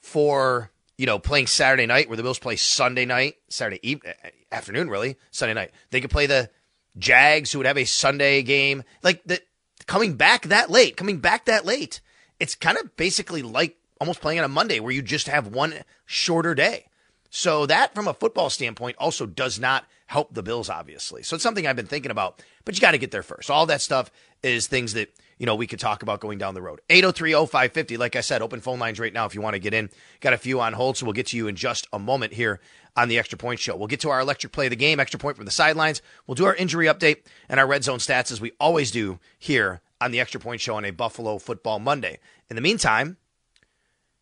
for, 0.00 0.70
you 0.96 1.06
know, 1.06 1.18
playing 1.18 1.46
Saturday 1.46 1.86
night, 1.86 2.08
where 2.08 2.16
the 2.16 2.22
Bills 2.22 2.38
play 2.38 2.56
Sunday 2.56 3.04
night, 3.04 3.36
Saturday 3.48 3.80
eve- 3.82 4.02
eh, 4.04 4.12
eh, 4.22 4.30
afternoon, 4.50 4.88
really, 4.88 5.16
Sunday 5.30 5.54
night. 5.54 5.72
They 5.90 6.00
could 6.00 6.10
play 6.10 6.26
the 6.26 6.50
Jags, 6.96 7.52
who 7.52 7.58
would 7.58 7.66
have 7.66 7.78
a 7.78 7.84
Sunday 7.84 8.42
game. 8.42 8.82
Like, 9.02 9.22
the, 9.24 9.40
coming 9.86 10.14
back 10.14 10.42
that 10.44 10.70
late, 10.70 10.96
coming 10.96 11.18
back 11.18 11.46
that 11.46 11.64
late, 11.64 12.00
it's 12.40 12.54
kind 12.54 12.78
of 12.78 12.96
basically 12.96 13.42
like 13.42 13.76
almost 14.00 14.20
playing 14.20 14.38
on 14.38 14.44
a 14.44 14.48
Monday 14.48 14.80
where 14.80 14.92
you 14.92 15.02
just 15.02 15.28
have 15.28 15.48
one 15.48 15.74
shorter 16.06 16.54
day. 16.54 16.86
So 17.30 17.66
that, 17.66 17.94
from 17.94 18.08
a 18.08 18.14
football 18.14 18.48
standpoint, 18.48 18.96
also 18.98 19.26
does 19.26 19.58
not 19.58 19.84
help 20.06 20.32
the 20.32 20.42
Bills, 20.42 20.70
obviously. 20.70 21.22
So 21.22 21.34
it's 21.34 21.42
something 21.42 21.66
I've 21.66 21.76
been 21.76 21.86
thinking 21.86 22.10
about, 22.10 22.42
but 22.64 22.74
you 22.74 22.80
got 22.80 22.92
to 22.92 22.98
get 22.98 23.10
there 23.10 23.22
first. 23.22 23.50
All 23.50 23.66
that 23.66 23.82
stuff 23.82 24.10
is 24.42 24.66
things 24.66 24.94
that, 24.94 25.12
you 25.36 25.44
know, 25.44 25.54
we 25.54 25.66
could 25.66 25.78
talk 25.78 26.02
about 26.02 26.20
going 26.20 26.38
down 26.38 26.54
the 26.54 26.62
road. 26.62 26.80
803-0550, 26.88 27.98
like 27.98 28.16
I 28.16 28.22
said, 28.22 28.40
open 28.40 28.60
phone 28.60 28.78
lines 28.78 28.98
right 28.98 29.12
now 29.12 29.26
if 29.26 29.34
you 29.34 29.42
want 29.42 29.54
to 29.54 29.60
get 29.60 29.74
in. 29.74 29.90
Got 30.20 30.32
a 30.32 30.38
few 30.38 30.60
on 30.60 30.72
hold, 30.72 30.96
so 30.96 31.04
we'll 31.04 31.12
get 31.12 31.26
to 31.28 31.36
you 31.36 31.48
in 31.48 31.56
just 31.56 31.86
a 31.92 31.98
moment 31.98 32.32
here 32.32 32.60
on 32.96 33.08
the 33.08 33.18
Extra 33.18 33.36
Point 33.36 33.60
Show. 33.60 33.76
We'll 33.76 33.88
get 33.88 34.00
to 34.00 34.10
our 34.10 34.20
electric 34.20 34.52
play 34.52 34.66
of 34.66 34.70
the 34.70 34.76
game, 34.76 34.98
extra 34.98 35.20
point 35.20 35.36
from 35.36 35.44
the 35.44 35.50
sidelines. 35.50 36.00
We'll 36.26 36.34
do 36.34 36.46
our 36.46 36.54
injury 36.54 36.86
update 36.86 37.24
and 37.48 37.60
our 37.60 37.66
red 37.66 37.84
zone 37.84 37.98
stats 37.98 38.32
as 38.32 38.40
we 38.40 38.52
always 38.58 38.90
do 38.90 39.20
here 39.38 39.82
on 40.00 40.10
the 40.10 40.20
Extra 40.20 40.40
Point 40.40 40.60
Show 40.60 40.76
on 40.76 40.84
a 40.84 40.90
Buffalo 40.90 41.38
Football 41.38 41.78
Monday. 41.78 42.18
In 42.48 42.56
the 42.56 42.62
meantime, 42.62 43.16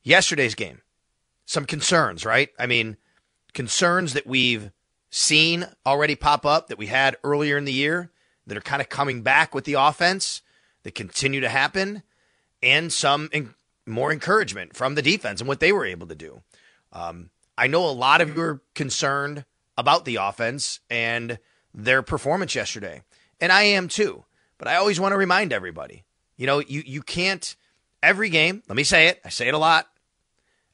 yesterday's 0.02 0.54
game, 0.54 0.82
some 1.44 1.64
concerns, 1.64 2.24
right? 2.24 2.50
I 2.58 2.66
mean, 2.66 2.96
concerns 3.52 4.12
that 4.14 4.26
we've 4.26 4.70
seen 5.10 5.66
already 5.84 6.14
pop 6.14 6.44
up 6.44 6.68
that 6.68 6.78
we 6.78 6.86
had 6.86 7.16
earlier 7.24 7.56
in 7.56 7.64
the 7.64 7.72
year 7.72 8.10
that 8.46 8.56
are 8.56 8.62
kind 8.62 8.82
of 8.82 8.88
coming 8.88 9.22
back 9.22 9.54
with 9.54 9.64
the 9.64 9.74
offense 9.74 10.42
that 10.82 10.94
continue 10.94 11.40
to 11.40 11.48
happen, 11.48 12.02
and 12.62 12.92
some 12.92 13.28
in- 13.32 13.54
more 13.86 14.12
encouragement 14.12 14.76
from 14.76 14.94
the 14.94 15.02
defense 15.02 15.40
and 15.40 15.48
what 15.48 15.60
they 15.60 15.72
were 15.72 15.84
able 15.84 16.06
to 16.06 16.14
do. 16.14 16.42
Um, 16.92 17.30
I 17.58 17.66
know 17.66 17.84
a 17.84 17.90
lot 17.90 18.20
of 18.20 18.36
you 18.36 18.42
are 18.42 18.62
concerned 18.74 19.44
about 19.76 20.04
the 20.04 20.16
offense 20.16 20.80
and 20.90 21.38
their 21.74 22.02
performance 22.02 22.54
yesterday, 22.54 23.02
and 23.40 23.52
I 23.52 23.62
am 23.62 23.88
too. 23.88 24.24
But 24.58 24.68
I 24.68 24.76
always 24.76 25.00
want 25.00 25.12
to 25.12 25.18
remind 25.18 25.52
everybody, 25.52 26.04
you 26.36 26.46
know, 26.46 26.60
you 26.60 26.82
you 26.84 27.02
can't 27.02 27.56
every 28.02 28.30
game. 28.30 28.62
Let 28.68 28.76
me 28.76 28.84
say 28.84 29.08
it. 29.08 29.20
I 29.24 29.28
say 29.28 29.48
it 29.48 29.54
a 29.54 29.58
lot. 29.58 29.88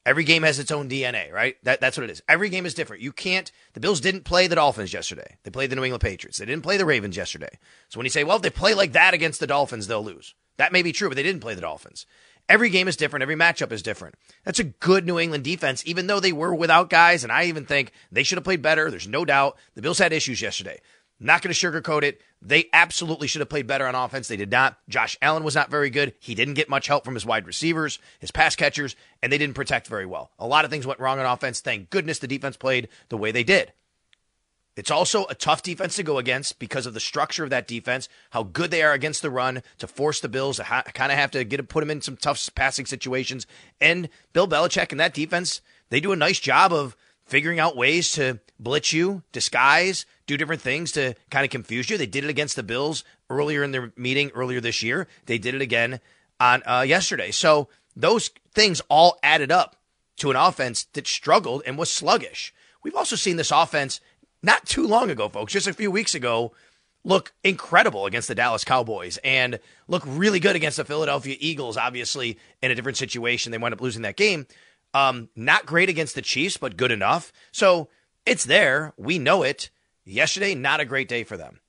Every 0.05 0.25
game 0.25 0.43
has 0.43 0.59
its 0.59 0.71
own 0.71 0.89
DNA, 0.89 1.31
right? 1.31 1.55
That, 1.63 1.79
that's 1.79 1.97
what 1.97 2.03
it 2.03 2.09
is. 2.09 2.21
Every 2.27 2.49
game 2.49 2.65
is 2.65 2.73
different. 2.73 3.01
You 3.01 3.13
can't. 3.13 3.49
The 3.71 3.79
Bills 3.79 4.01
didn't 4.01 4.25
play 4.25 4.47
the 4.47 4.55
Dolphins 4.55 4.91
yesterday. 4.91 5.37
They 5.43 5.49
played 5.49 5.69
the 5.69 5.77
New 5.77 5.85
England 5.85 6.01
Patriots. 6.01 6.39
They 6.39 6.45
didn't 6.45 6.63
play 6.63 6.75
the 6.75 6.85
Ravens 6.85 7.15
yesterday. 7.15 7.57
So 7.87 7.99
when 7.99 8.05
you 8.05 8.09
say, 8.09 8.25
well, 8.25 8.35
if 8.35 8.41
they 8.41 8.49
play 8.49 8.73
like 8.73 8.91
that 8.93 9.13
against 9.13 9.39
the 9.39 9.47
Dolphins, 9.47 9.87
they'll 9.87 10.03
lose. 10.03 10.35
That 10.57 10.73
may 10.73 10.81
be 10.81 10.91
true, 10.91 11.07
but 11.07 11.15
they 11.15 11.23
didn't 11.23 11.41
play 11.41 11.55
the 11.55 11.61
Dolphins. 11.61 12.05
Every 12.49 12.69
game 12.69 12.89
is 12.89 12.97
different. 12.97 13.23
Every 13.23 13.37
matchup 13.37 13.71
is 13.71 13.81
different. 13.81 14.15
That's 14.43 14.59
a 14.59 14.65
good 14.65 15.05
New 15.05 15.17
England 15.17 15.45
defense, 15.45 15.83
even 15.85 16.07
though 16.07 16.19
they 16.19 16.33
were 16.33 16.53
without 16.53 16.89
guys. 16.89 17.23
And 17.23 17.31
I 17.31 17.45
even 17.45 17.65
think 17.65 17.93
they 18.11 18.23
should 18.23 18.37
have 18.37 18.43
played 18.43 18.61
better. 18.61 18.91
There's 18.91 19.07
no 19.07 19.23
doubt. 19.23 19.57
The 19.75 19.81
Bills 19.81 19.99
had 19.99 20.11
issues 20.11 20.41
yesterday. 20.41 20.81
Not 21.23 21.41
going 21.41 21.53
to 21.53 21.59
sugarcoat 21.59 22.03
it. 22.03 22.21
They 22.41 22.69
absolutely 22.73 23.27
should 23.27 23.39
have 23.39 23.49
played 23.49 23.65
better 23.65 23.87
on 23.87 23.95
offense. 23.95 24.27
They 24.27 24.35
did 24.35 24.51
not. 24.51 24.77
Josh 24.89 25.17
Allen 25.21 25.45
was 25.45 25.55
not 25.55 25.71
very 25.71 25.89
good. 25.89 26.13
He 26.19 26.35
didn't 26.35 26.55
get 26.55 26.69
much 26.69 26.87
help 26.87 27.05
from 27.05 27.13
his 27.13 27.25
wide 27.25 27.47
receivers, 27.47 27.97
his 28.19 28.31
pass 28.31 28.57
catchers, 28.57 28.97
and 29.21 29.31
they 29.31 29.37
didn't 29.37 29.55
protect 29.55 29.87
very 29.87 30.05
well. 30.05 30.31
A 30.37 30.45
lot 30.45 30.65
of 30.65 30.71
things 30.71 30.85
went 30.85 30.99
wrong 30.99 31.19
on 31.19 31.25
offense. 31.25 31.61
Thank 31.61 31.89
goodness 31.89 32.19
the 32.19 32.27
defense 32.27 32.57
played 32.57 32.89
the 33.07 33.17
way 33.17 33.31
they 33.31 33.45
did. 33.45 33.71
It's 34.75 34.91
also 34.91 35.25
a 35.29 35.35
tough 35.35 35.63
defense 35.63 35.95
to 35.95 36.03
go 36.03 36.17
against 36.17 36.59
because 36.59 36.85
of 36.85 36.93
the 36.93 36.99
structure 36.99 37.43
of 37.43 37.51
that 37.51 37.67
defense, 37.67 38.09
how 38.31 38.43
good 38.43 38.71
they 38.71 38.81
are 38.81 38.93
against 38.93 39.21
the 39.21 39.29
run 39.29 39.61
to 39.77 39.87
force 39.87 40.19
the 40.19 40.27
Bills 40.27 40.57
to 40.57 40.63
ha- 40.63 40.83
kind 40.93 41.11
of 41.11 41.17
have 41.17 41.31
to 41.31 41.43
get 41.43 41.65
put 41.69 41.81
them 41.81 41.91
in 41.91 42.01
some 42.01 42.17
tough 42.17 42.49
passing 42.55 42.85
situations. 42.85 43.45
And 43.79 44.09
Bill 44.33 44.47
Belichick 44.47 44.91
and 44.91 44.99
that 44.99 45.13
defense, 45.13 45.61
they 45.89 45.99
do 45.99 46.11
a 46.11 46.17
nice 46.17 46.39
job 46.39 46.73
of 46.73 46.97
figuring 47.25 47.59
out 47.59 47.77
ways 47.77 48.11
to 48.13 48.39
blitz 48.59 48.91
you, 48.91 49.21
disguise, 49.31 50.05
do 50.25 50.37
different 50.37 50.61
things 50.61 50.91
to 50.93 51.15
kind 51.29 51.43
of 51.43 51.51
confuse 51.51 51.89
you. 51.89 51.97
They 51.97 52.05
did 52.05 52.23
it 52.23 52.29
against 52.29 52.55
the 52.55 52.63
Bills 52.63 53.03
earlier 53.29 53.63
in 53.63 53.71
their 53.71 53.91
meeting 53.95 54.31
earlier 54.33 54.61
this 54.61 54.81
year. 54.83 55.07
They 55.25 55.37
did 55.37 55.55
it 55.55 55.61
again 55.61 55.99
on 56.39 56.63
uh, 56.65 56.85
yesterday. 56.87 57.31
So 57.31 57.69
those 57.95 58.29
things 58.53 58.81
all 58.89 59.19
added 59.23 59.51
up 59.51 59.75
to 60.17 60.31
an 60.31 60.37
offense 60.37 60.85
that 60.93 61.07
struggled 61.07 61.63
and 61.65 61.77
was 61.77 61.91
sluggish. 61.91 62.53
We've 62.83 62.95
also 62.95 63.15
seen 63.15 63.37
this 63.37 63.51
offense 63.51 63.99
not 64.41 64.65
too 64.65 64.85
long 64.85 65.09
ago, 65.09 65.29
folks, 65.29 65.53
just 65.53 65.67
a 65.67 65.73
few 65.73 65.89
weeks 65.89 66.15
ago, 66.15 66.53
look 67.05 67.33
incredible 67.43 68.05
against 68.05 68.27
the 68.27 68.35
Dallas 68.35 68.63
Cowboys 68.63 69.17
and 69.23 69.59
look 69.87 70.03
really 70.05 70.39
good 70.39 70.55
against 70.55 70.77
the 70.77 70.85
Philadelphia 70.85 71.35
Eagles, 71.39 71.77
obviously, 71.77 72.37
in 72.61 72.71
a 72.71 72.75
different 72.75 72.97
situation. 72.97 73.51
They 73.51 73.57
wound 73.57 73.73
up 73.73 73.81
losing 73.81 74.03
that 74.03 74.17
game. 74.17 74.47
Um, 74.93 75.29
not 75.35 75.65
great 75.65 75.89
against 75.89 76.15
the 76.15 76.21
Chiefs, 76.21 76.57
but 76.57 76.77
good 76.77 76.91
enough. 76.91 77.31
So 77.51 77.89
it's 78.25 78.45
there. 78.45 78.93
We 78.97 79.17
know 79.17 79.43
it. 79.43 79.69
Yesterday, 80.05 80.55
not 80.55 80.79
a 80.79 80.85
great 80.85 81.07
day 81.07 81.23
for 81.23 81.37
them. 81.37 81.59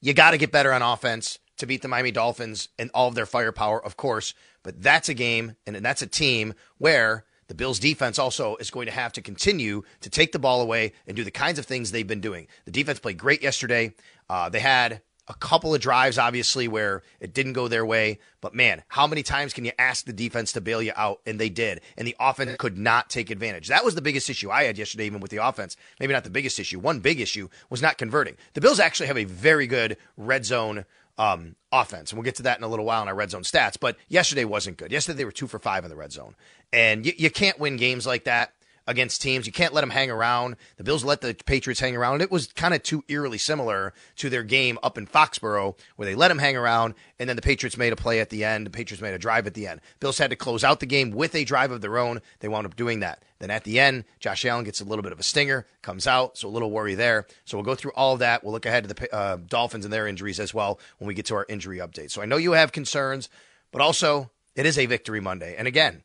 You 0.00 0.14
got 0.14 0.32
to 0.32 0.38
get 0.38 0.52
better 0.52 0.72
on 0.72 0.82
offense 0.82 1.38
to 1.58 1.66
beat 1.66 1.82
the 1.82 1.88
Miami 1.88 2.10
Dolphins 2.10 2.68
and 2.78 2.90
all 2.94 3.08
of 3.08 3.14
their 3.14 3.26
firepower, 3.26 3.84
of 3.84 3.96
course. 3.96 4.34
But 4.62 4.82
that's 4.82 5.08
a 5.08 5.14
game 5.14 5.56
and 5.66 5.76
that's 5.76 6.02
a 6.02 6.06
team 6.06 6.54
where 6.78 7.24
the 7.48 7.54
Bills 7.54 7.78
defense 7.78 8.18
also 8.18 8.56
is 8.56 8.70
going 8.70 8.86
to 8.86 8.92
have 8.92 9.12
to 9.12 9.22
continue 9.22 9.82
to 10.00 10.10
take 10.10 10.32
the 10.32 10.38
ball 10.38 10.60
away 10.60 10.92
and 11.06 11.16
do 11.16 11.24
the 11.24 11.30
kinds 11.30 11.58
of 11.58 11.66
things 11.66 11.90
they've 11.90 12.06
been 12.06 12.20
doing. 12.20 12.48
The 12.64 12.70
defense 12.70 12.98
played 12.98 13.18
great 13.18 13.42
yesterday. 13.42 13.94
Uh, 14.28 14.48
they 14.48 14.60
had 14.60 15.02
a 15.26 15.34
couple 15.34 15.74
of 15.74 15.80
drives, 15.80 16.18
obviously, 16.18 16.68
where 16.68 17.02
it 17.18 17.32
didn't 17.32 17.54
go 17.54 17.68
their 17.68 17.86
way. 17.86 18.18
But 18.40 18.54
man, 18.54 18.82
how 18.88 19.06
many 19.06 19.22
times 19.22 19.52
can 19.52 19.64
you 19.64 19.72
ask 19.78 20.04
the 20.04 20.12
defense 20.12 20.52
to 20.52 20.60
bail 20.60 20.82
you 20.82 20.92
out? 20.96 21.20
And 21.24 21.40
they 21.40 21.48
did. 21.48 21.80
And 21.96 22.06
the 22.06 22.16
offense 22.20 22.56
could 22.58 22.76
not 22.76 23.08
take 23.08 23.30
advantage. 23.30 23.68
That 23.68 23.84
was 23.84 23.94
the 23.94 24.02
biggest 24.02 24.28
issue 24.28 24.50
I 24.50 24.64
had 24.64 24.76
yesterday, 24.76 25.06
even 25.06 25.20
with 25.20 25.30
the 25.30 25.46
offense. 25.46 25.76
Maybe 25.98 26.12
not 26.12 26.24
the 26.24 26.30
biggest 26.30 26.58
issue. 26.58 26.78
One 26.78 27.00
big 27.00 27.20
issue 27.20 27.48
was 27.70 27.80
not 27.80 27.96
converting. 27.96 28.36
The 28.52 28.60
Bills 28.60 28.80
actually 28.80 29.06
have 29.06 29.18
a 29.18 29.24
very 29.24 29.66
good 29.66 29.96
red 30.16 30.44
zone 30.44 30.84
um, 31.16 31.56
offense. 31.72 32.10
And 32.10 32.18
we'll 32.18 32.24
get 32.24 32.34
to 32.36 32.42
that 32.42 32.58
in 32.58 32.64
a 32.64 32.68
little 32.68 32.84
while 32.84 33.02
in 33.02 33.08
our 33.08 33.14
red 33.14 33.30
zone 33.30 33.42
stats. 33.42 33.78
But 33.80 33.96
yesterday 34.08 34.44
wasn't 34.44 34.76
good. 34.76 34.92
Yesterday 34.92 35.18
they 35.18 35.24
were 35.24 35.32
two 35.32 35.46
for 35.46 35.58
five 35.58 35.84
in 35.84 35.90
the 35.90 35.96
red 35.96 36.12
zone. 36.12 36.34
And 36.72 37.06
you, 37.06 37.12
you 37.16 37.30
can't 37.30 37.58
win 37.58 37.76
games 37.76 38.06
like 38.06 38.24
that 38.24 38.52
against 38.86 39.22
teams. 39.22 39.46
You 39.46 39.52
can't 39.52 39.72
let 39.72 39.80
them 39.80 39.90
hang 39.90 40.10
around. 40.10 40.56
The 40.76 40.84
Bills 40.84 41.04
let 41.04 41.20
the 41.20 41.34
Patriots 41.34 41.80
hang 41.80 41.96
around. 41.96 42.14
And 42.14 42.22
It 42.22 42.30
was 42.30 42.48
kind 42.48 42.74
of 42.74 42.82
too 42.82 43.04
eerily 43.08 43.38
similar 43.38 43.94
to 44.16 44.30
their 44.30 44.42
game 44.42 44.78
up 44.82 44.98
in 44.98 45.06
Foxborough, 45.06 45.76
where 45.96 46.06
they 46.06 46.14
let 46.14 46.28
them 46.28 46.38
hang 46.38 46.56
around, 46.56 46.94
and 47.18 47.28
then 47.28 47.36
the 47.36 47.42
Patriots 47.42 47.76
made 47.76 47.92
a 47.92 47.96
play 47.96 48.20
at 48.20 48.30
the 48.30 48.44
end. 48.44 48.66
The 48.66 48.70
Patriots 48.70 49.02
made 49.02 49.14
a 49.14 49.18
drive 49.18 49.46
at 49.46 49.54
the 49.54 49.66
end. 49.66 49.80
Bills 50.00 50.18
had 50.18 50.30
to 50.30 50.36
close 50.36 50.64
out 50.64 50.80
the 50.80 50.86
game 50.86 51.10
with 51.10 51.34
a 51.34 51.44
drive 51.44 51.70
of 51.70 51.80
their 51.80 51.98
own. 51.98 52.20
They 52.40 52.48
wound 52.48 52.66
up 52.66 52.76
doing 52.76 53.00
that. 53.00 53.22
Then 53.38 53.50
at 53.50 53.64
the 53.64 53.80
end, 53.80 54.04
Josh 54.20 54.44
Allen 54.44 54.64
gets 54.64 54.80
a 54.80 54.84
little 54.84 55.02
bit 55.02 55.12
of 55.12 55.20
a 55.20 55.22
stinger, 55.22 55.66
comes 55.82 56.06
out, 56.06 56.38
so 56.38 56.48
a 56.48 56.50
little 56.50 56.70
worry 56.70 56.94
there. 56.94 57.26
So 57.44 57.56
we'll 57.56 57.64
go 57.64 57.74
through 57.74 57.92
all 57.94 58.14
of 58.14 58.20
that. 58.20 58.42
We'll 58.42 58.52
look 58.52 58.66
ahead 58.66 58.88
to 58.88 58.94
the 58.94 59.14
uh, 59.14 59.38
Dolphins 59.48 59.84
and 59.84 59.92
their 59.92 60.06
injuries 60.06 60.40
as 60.40 60.54
well 60.54 60.78
when 60.98 61.08
we 61.08 61.14
get 61.14 61.26
to 61.26 61.34
our 61.34 61.46
injury 61.48 61.78
update. 61.78 62.10
So 62.10 62.22
I 62.22 62.26
know 62.26 62.36
you 62.36 62.52
have 62.52 62.72
concerns, 62.72 63.28
but 63.70 63.82
also 63.82 64.30
it 64.54 64.66
is 64.66 64.78
a 64.78 64.86
victory 64.86 65.20
Monday. 65.20 65.56
And 65.58 65.66
again, 65.66 66.04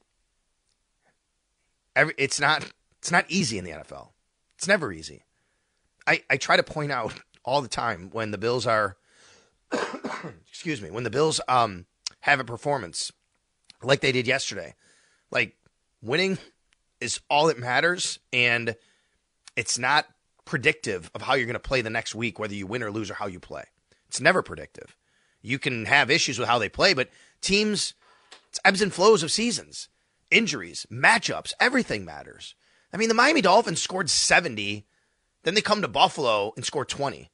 every, 2.00 2.13
it's 2.18 2.39
not 2.39 2.65
it's 3.00 3.12
not 3.12 3.25
easy 3.29 3.58
in 3.58 3.65
the 3.65 3.72
NFL. 3.72 4.10
It's 4.58 4.68
never 4.68 4.91
easy. 4.91 5.25
I, 6.08 6.24
I 6.29 6.38
try 6.38 6.58
to 6.58 6.63
point 6.63 6.91
out 6.91 7.13
all 7.46 7.62
the 7.62 7.68
time 7.68 8.10
when 8.12 8.32
the 8.32 8.38
Bills 8.38 8.65
are 8.65 8.98
excuse 10.48 10.82
me, 10.82 10.89
when 10.89 11.03
the 11.03 11.10
Bills 11.10 11.41
um 11.48 11.86
have 12.22 12.39
a 12.39 12.46
performance 12.46 13.12
like 13.84 14.01
they 14.01 14.12
did 14.12 14.27
yesterday. 14.27 14.75
Like 15.32 15.56
winning 16.01 16.38
is 17.00 17.20
all 17.29 17.48
that 17.48 17.60
matters 17.60 18.20
and 18.34 18.75
it's 19.56 19.77
not 19.77 20.06
predictive 20.46 21.12
of 21.13 21.22
how 21.22 21.36
you're 21.36 21.46
going 21.46 21.53
to 21.53 21.60
play 21.60 21.82
the 21.82 21.89
next 21.89 22.15
week 22.15 22.39
whether 22.39 22.56
you 22.56 22.65
win 22.65 22.82
or 22.82 22.91
lose 22.91 23.12
or 23.12 23.15
how 23.15 23.27
you 23.27 23.39
play. 23.39 23.65
It's 24.08 24.22
never 24.22 24.41
predictive. 24.41 24.96
You 25.41 25.60
can 25.60 25.86
have 25.86 26.10
issues 26.10 26.39
with 26.39 26.48
how 26.48 26.60
they 26.60 26.70
play, 26.70 26.94
but 26.94 27.10
teams 27.41 27.94
it's 28.50 28.60
ebbs 28.65 28.82
and 28.82 28.91
flows 28.91 29.22
of 29.22 29.32
seasons, 29.32 29.89
injuries, 30.31 30.86
matchups, 30.91 31.53
everything 31.59 32.05
matters. 32.05 32.55
I 32.93 32.98
mean, 32.98 33.09
the 33.09 33.15
Miami 33.15 33.41
Dolphins 33.41 33.81
scored 33.81 34.09
70, 34.09 34.86
then 35.43 35.53
they 35.53 35.62
come 35.62 35.81
to 35.81 35.88
Buffalo 35.88 36.53
and 36.55 36.65
score 36.65 36.86
20. 36.86 37.29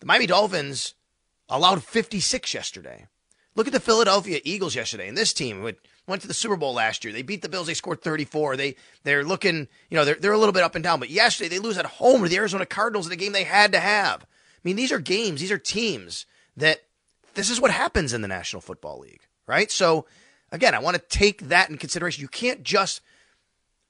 The 0.00 0.06
Miami 0.06 0.26
Dolphins 0.26 0.94
allowed 1.48 1.84
56 1.84 2.54
yesterday. 2.54 3.06
Look 3.56 3.66
at 3.66 3.72
the 3.72 3.80
Philadelphia 3.80 4.40
Eagles 4.44 4.74
yesterday, 4.76 5.08
and 5.08 5.18
this 5.18 5.32
team 5.32 5.62
went 5.62 6.22
to 6.22 6.28
the 6.28 6.34
Super 6.34 6.56
Bowl 6.56 6.72
last 6.72 7.04
year. 7.04 7.12
They 7.12 7.22
beat 7.22 7.42
the 7.42 7.48
Bills. 7.48 7.66
They 7.66 7.74
scored 7.74 8.00
34. 8.00 8.56
They 8.56 8.76
they're 9.02 9.24
looking, 9.24 9.68
you 9.90 9.96
know, 9.96 10.04
they're 10.04 10.14
they're 10.14 10.32
a 10.32 10.38
little 10.38 10.52
bit 10.52 10.62
up 10.62 10.76
and 10.76 10.84
down. 10.84 11.00
But 11.00 11.10
yesterday 11.10 11.48
they 11.48 11.58
lose 11.58 11.76
at 11.76 11.86
home 11.86 12.22
to 12.22 12.28
the 12.28 12.36
Arizona 12.36 12.64
Cardinals 12.64 13.06
in 13.06 13.12
a 13.12 13.16
game 13.16 13.32
they 13.32 13.44
had 13.44 13.72
to 13.72 13.80
have. 13.80 14.22
I 14.22 14.60
mean, 14.62 14.76
these 14.76 14.92
are 14.92 15.00
games. 15.00 15.40
These 15.40 15.50
are 15.50 15.58
teams 15.58 16.26
that 16.56 16.82
this 17.34 17.50
is 17.50 17.60
what 17.60 17.70
happens 17.70 18.12
in 18.12 18.22
the 18.22 18.28
National 18.28 18.62
Football 18.62 19.00
League, 19.00 19.26
right? 19.46 19.70
So 19.70 20.06
again, 20.52 20.74
I 20.74 20.78
want 20.78 20.96
to 20.96 21.02
take 21.08 21.48
that 21.48 21.70
in 21.70 21.78
consideration. 21.78 22.22
You 22.22 22.28
can't 22.28 22.62
just. 22.62 23.00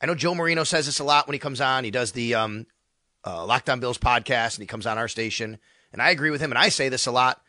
I 0.02 0.06
know 0.06 0.14
Joe 0.14 0.34
Marino 0.34 0.64
says 0.64 0.86
this 0.86 0.98
a 0.98 1.04
lot 1.04 1.26
when 1.26 1.34
he 1.34 1.38
comes 1.38 1.60
on. 1.60 1.84
He 1.84 1.90
does 1.90 2.12
the 2.12 2.34
um, 2.34 2.66
uh, 3.22 3.46
Lockdown 3.46 3.80
Bills 3.80 3.98
podcast, 3.98 4.54
and 4.54 4.62
he 4.62 4.66
comes 4.66 4.86
on 4.86 4.96
our 4.96 5.08
station. 5.08 5.58
And 5.92 6.00
I 6.00 6.10
agree 6.10 6.30
with 6.30 6.40
him, 6.40 6.50
and 6.50 6.58
I 6.58 6.68
say 6.68 6.88
this 6.88 7.06
a 7.06 7.12
lot. 7.12 7.42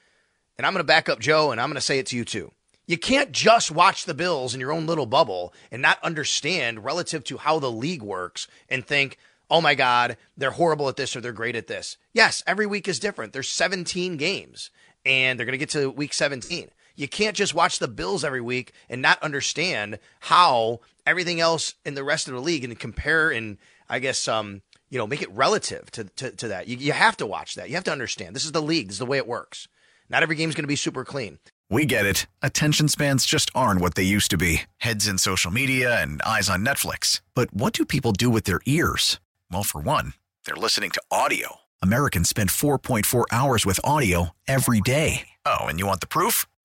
And 0.57 0.65
I'm 0.65 0.73
going 0.73 0.81
to 0.81 0.87
back 0.87 1.07
up 1.07 1.19
Joe, 1.19 1.51
and 1.51 1.61
I'm 1.61 1.69
going 1.69 1.75
to 1.75 1.81
say 1.81 1.99
it 1.99 2.07
to 2.07 2.17
you 2.17 2.25
too. 2.25 2.51
You 2.87 2.97
can't 2.97 3.31
just 3.31 3.71
watch 3.71 4.03
the 4.03 4.13
Bills 4.13 4.53
in 4.53 4.59
your 4.59 4.73
own 4.73 4.85
little 4.85 5.05
bubble 5.05 5.53
and 5.71 5.81
not 5.81 6.03
understand 6.03 6.83
relative 6.83 7.23
to 7.25 7.37
how 7.37 7.59
the 7.59 7.71
league 7.71 8.01
works 8.01 8.47
and 8.67 8.85
think, 8.85 9.17
oh 9.49 9.61
my 9.61 9.75
God, 9.75 10.17
they're 10.35 10.51
horrible 10.51 10.89
at 10.89 10.97
this 10.97 11.15
or 11.15 11.21
they're 11.21 11.31
great 11.31 11.55
at 11.55 11.67
this. 11.67 11.97
Yes, 12.13 12.43
every 12.45 12.65
week 12.65 12.87
is 12.87 12.99
different. 12.99 13.31
There's 13.31 13.49
17 13.49 14.17
games, 14.17 14.71
and 15.05 15.39
they're 15.39 15.45
going 15.45 15.53
to 15.53 15.57
get 15.57 15.69
to 15.69 15.89
week 15.89 16.13
17. 16.13 16.69
You 16.95 17.07
can't 17.07 17.35
just 17.35 17.53
watch 17.53 17.79
the 17.79 17.87
Bills 17.87 18.23
every 18.23 18.41
week 18.41 18.73
and 18.89 19.01
not 19.01 19.21
understand 19.23 19.99
how 20.19 20.79
everything 21.05 21.39
else 21.39 21.75
in 21.85 21.95
the 21.95 22.03
rest 22.03 22.27
of 22.27 22.33
the 22.33 22.41
league 22.41 22.63
and 22.63 22.77
compare 22.77 23.31
and 23.31 23.57
I 23.89 23.99
guess 23.99 24.27
um 24.27 24.61
you 24.89 24.97
know 24.97 25.07
make 25.07 25.21
it 25.21 25.31
relative 25.31 25.89
to 25.91 26.03
to, 26.03 26.31
to 26.31 26.47
that. 26.49 26.67
You, 26.67 26.77
you 26.77 26.91
have 26.91 27.17
to 27.17 27.25
watch 27.25 27.55
that. 27.55 27.69
You 27.69 27.75
have 27.75 27.83
to 27.85 27.91
understand 27.91 28.35
this 28.35 28.45
is 28.45 28.51
the 28.51 28.61
league. 28.61 28.87
This 28.87 28.95
is 28.95 28.99
the 28.99 29.05
way 29.05 29.17
it 29.17 29.27
works. 29.27 29.67
Not 30.09 30.23
every 30.23 30.35
game 30.35 30.49
is 30.49 30.55
going 30.55 30.63
to 30.63 30.67
be 30.67 30.75
super 30.75 31.05
clean. 31.05 31.39
We 31.69 31.85
get 31.85 32.05
it. 32.05 32.27
Attention 32.41 32.89
spans 32.89 33.25
just 33.25 33.49
aren't 33.55 33.79
what 33.79 33.95
they 33.95 34.03
used 34.03 34.29
to 34.31 34.37
be. 34.37 34.63
Heads 34.79 35.07
in 35.07 35.17
social 35.17 35.51
media 35.51 36.01
and 36.01 36.21
eyes 36.21 36.49
on 36.49 36.65
Netflix. 36.65 37.21
But 37.33 37.53
what 37.53 37.71
do 37.71 37.85
people 37.85 38.11
do 38.11 38.29
with 38.29 38.43
their 38.43 38.59
ears? 38.65 39.21
Well, 39.49 39.63
for 39.63 39.79
one, 39.79 40.13
they're 40.43 40.55
listening 40.57 40.91
to 40.91 41.01
audio. 41.09 41.61
Americans 41.81 42.27
spend 42.27 42.49
4.4 42.49 43.23
hours 43.31 43.65
with 43.65 43.79
audio 43.85 44.35
every 44.49 44.81
day. 44.81 45.29
Oh, 45.45 45.61
and 45.61 45.79
you 45.79 45.87
want 45.87 46.01
the 46.01 46.07
proof? 46.07 46.45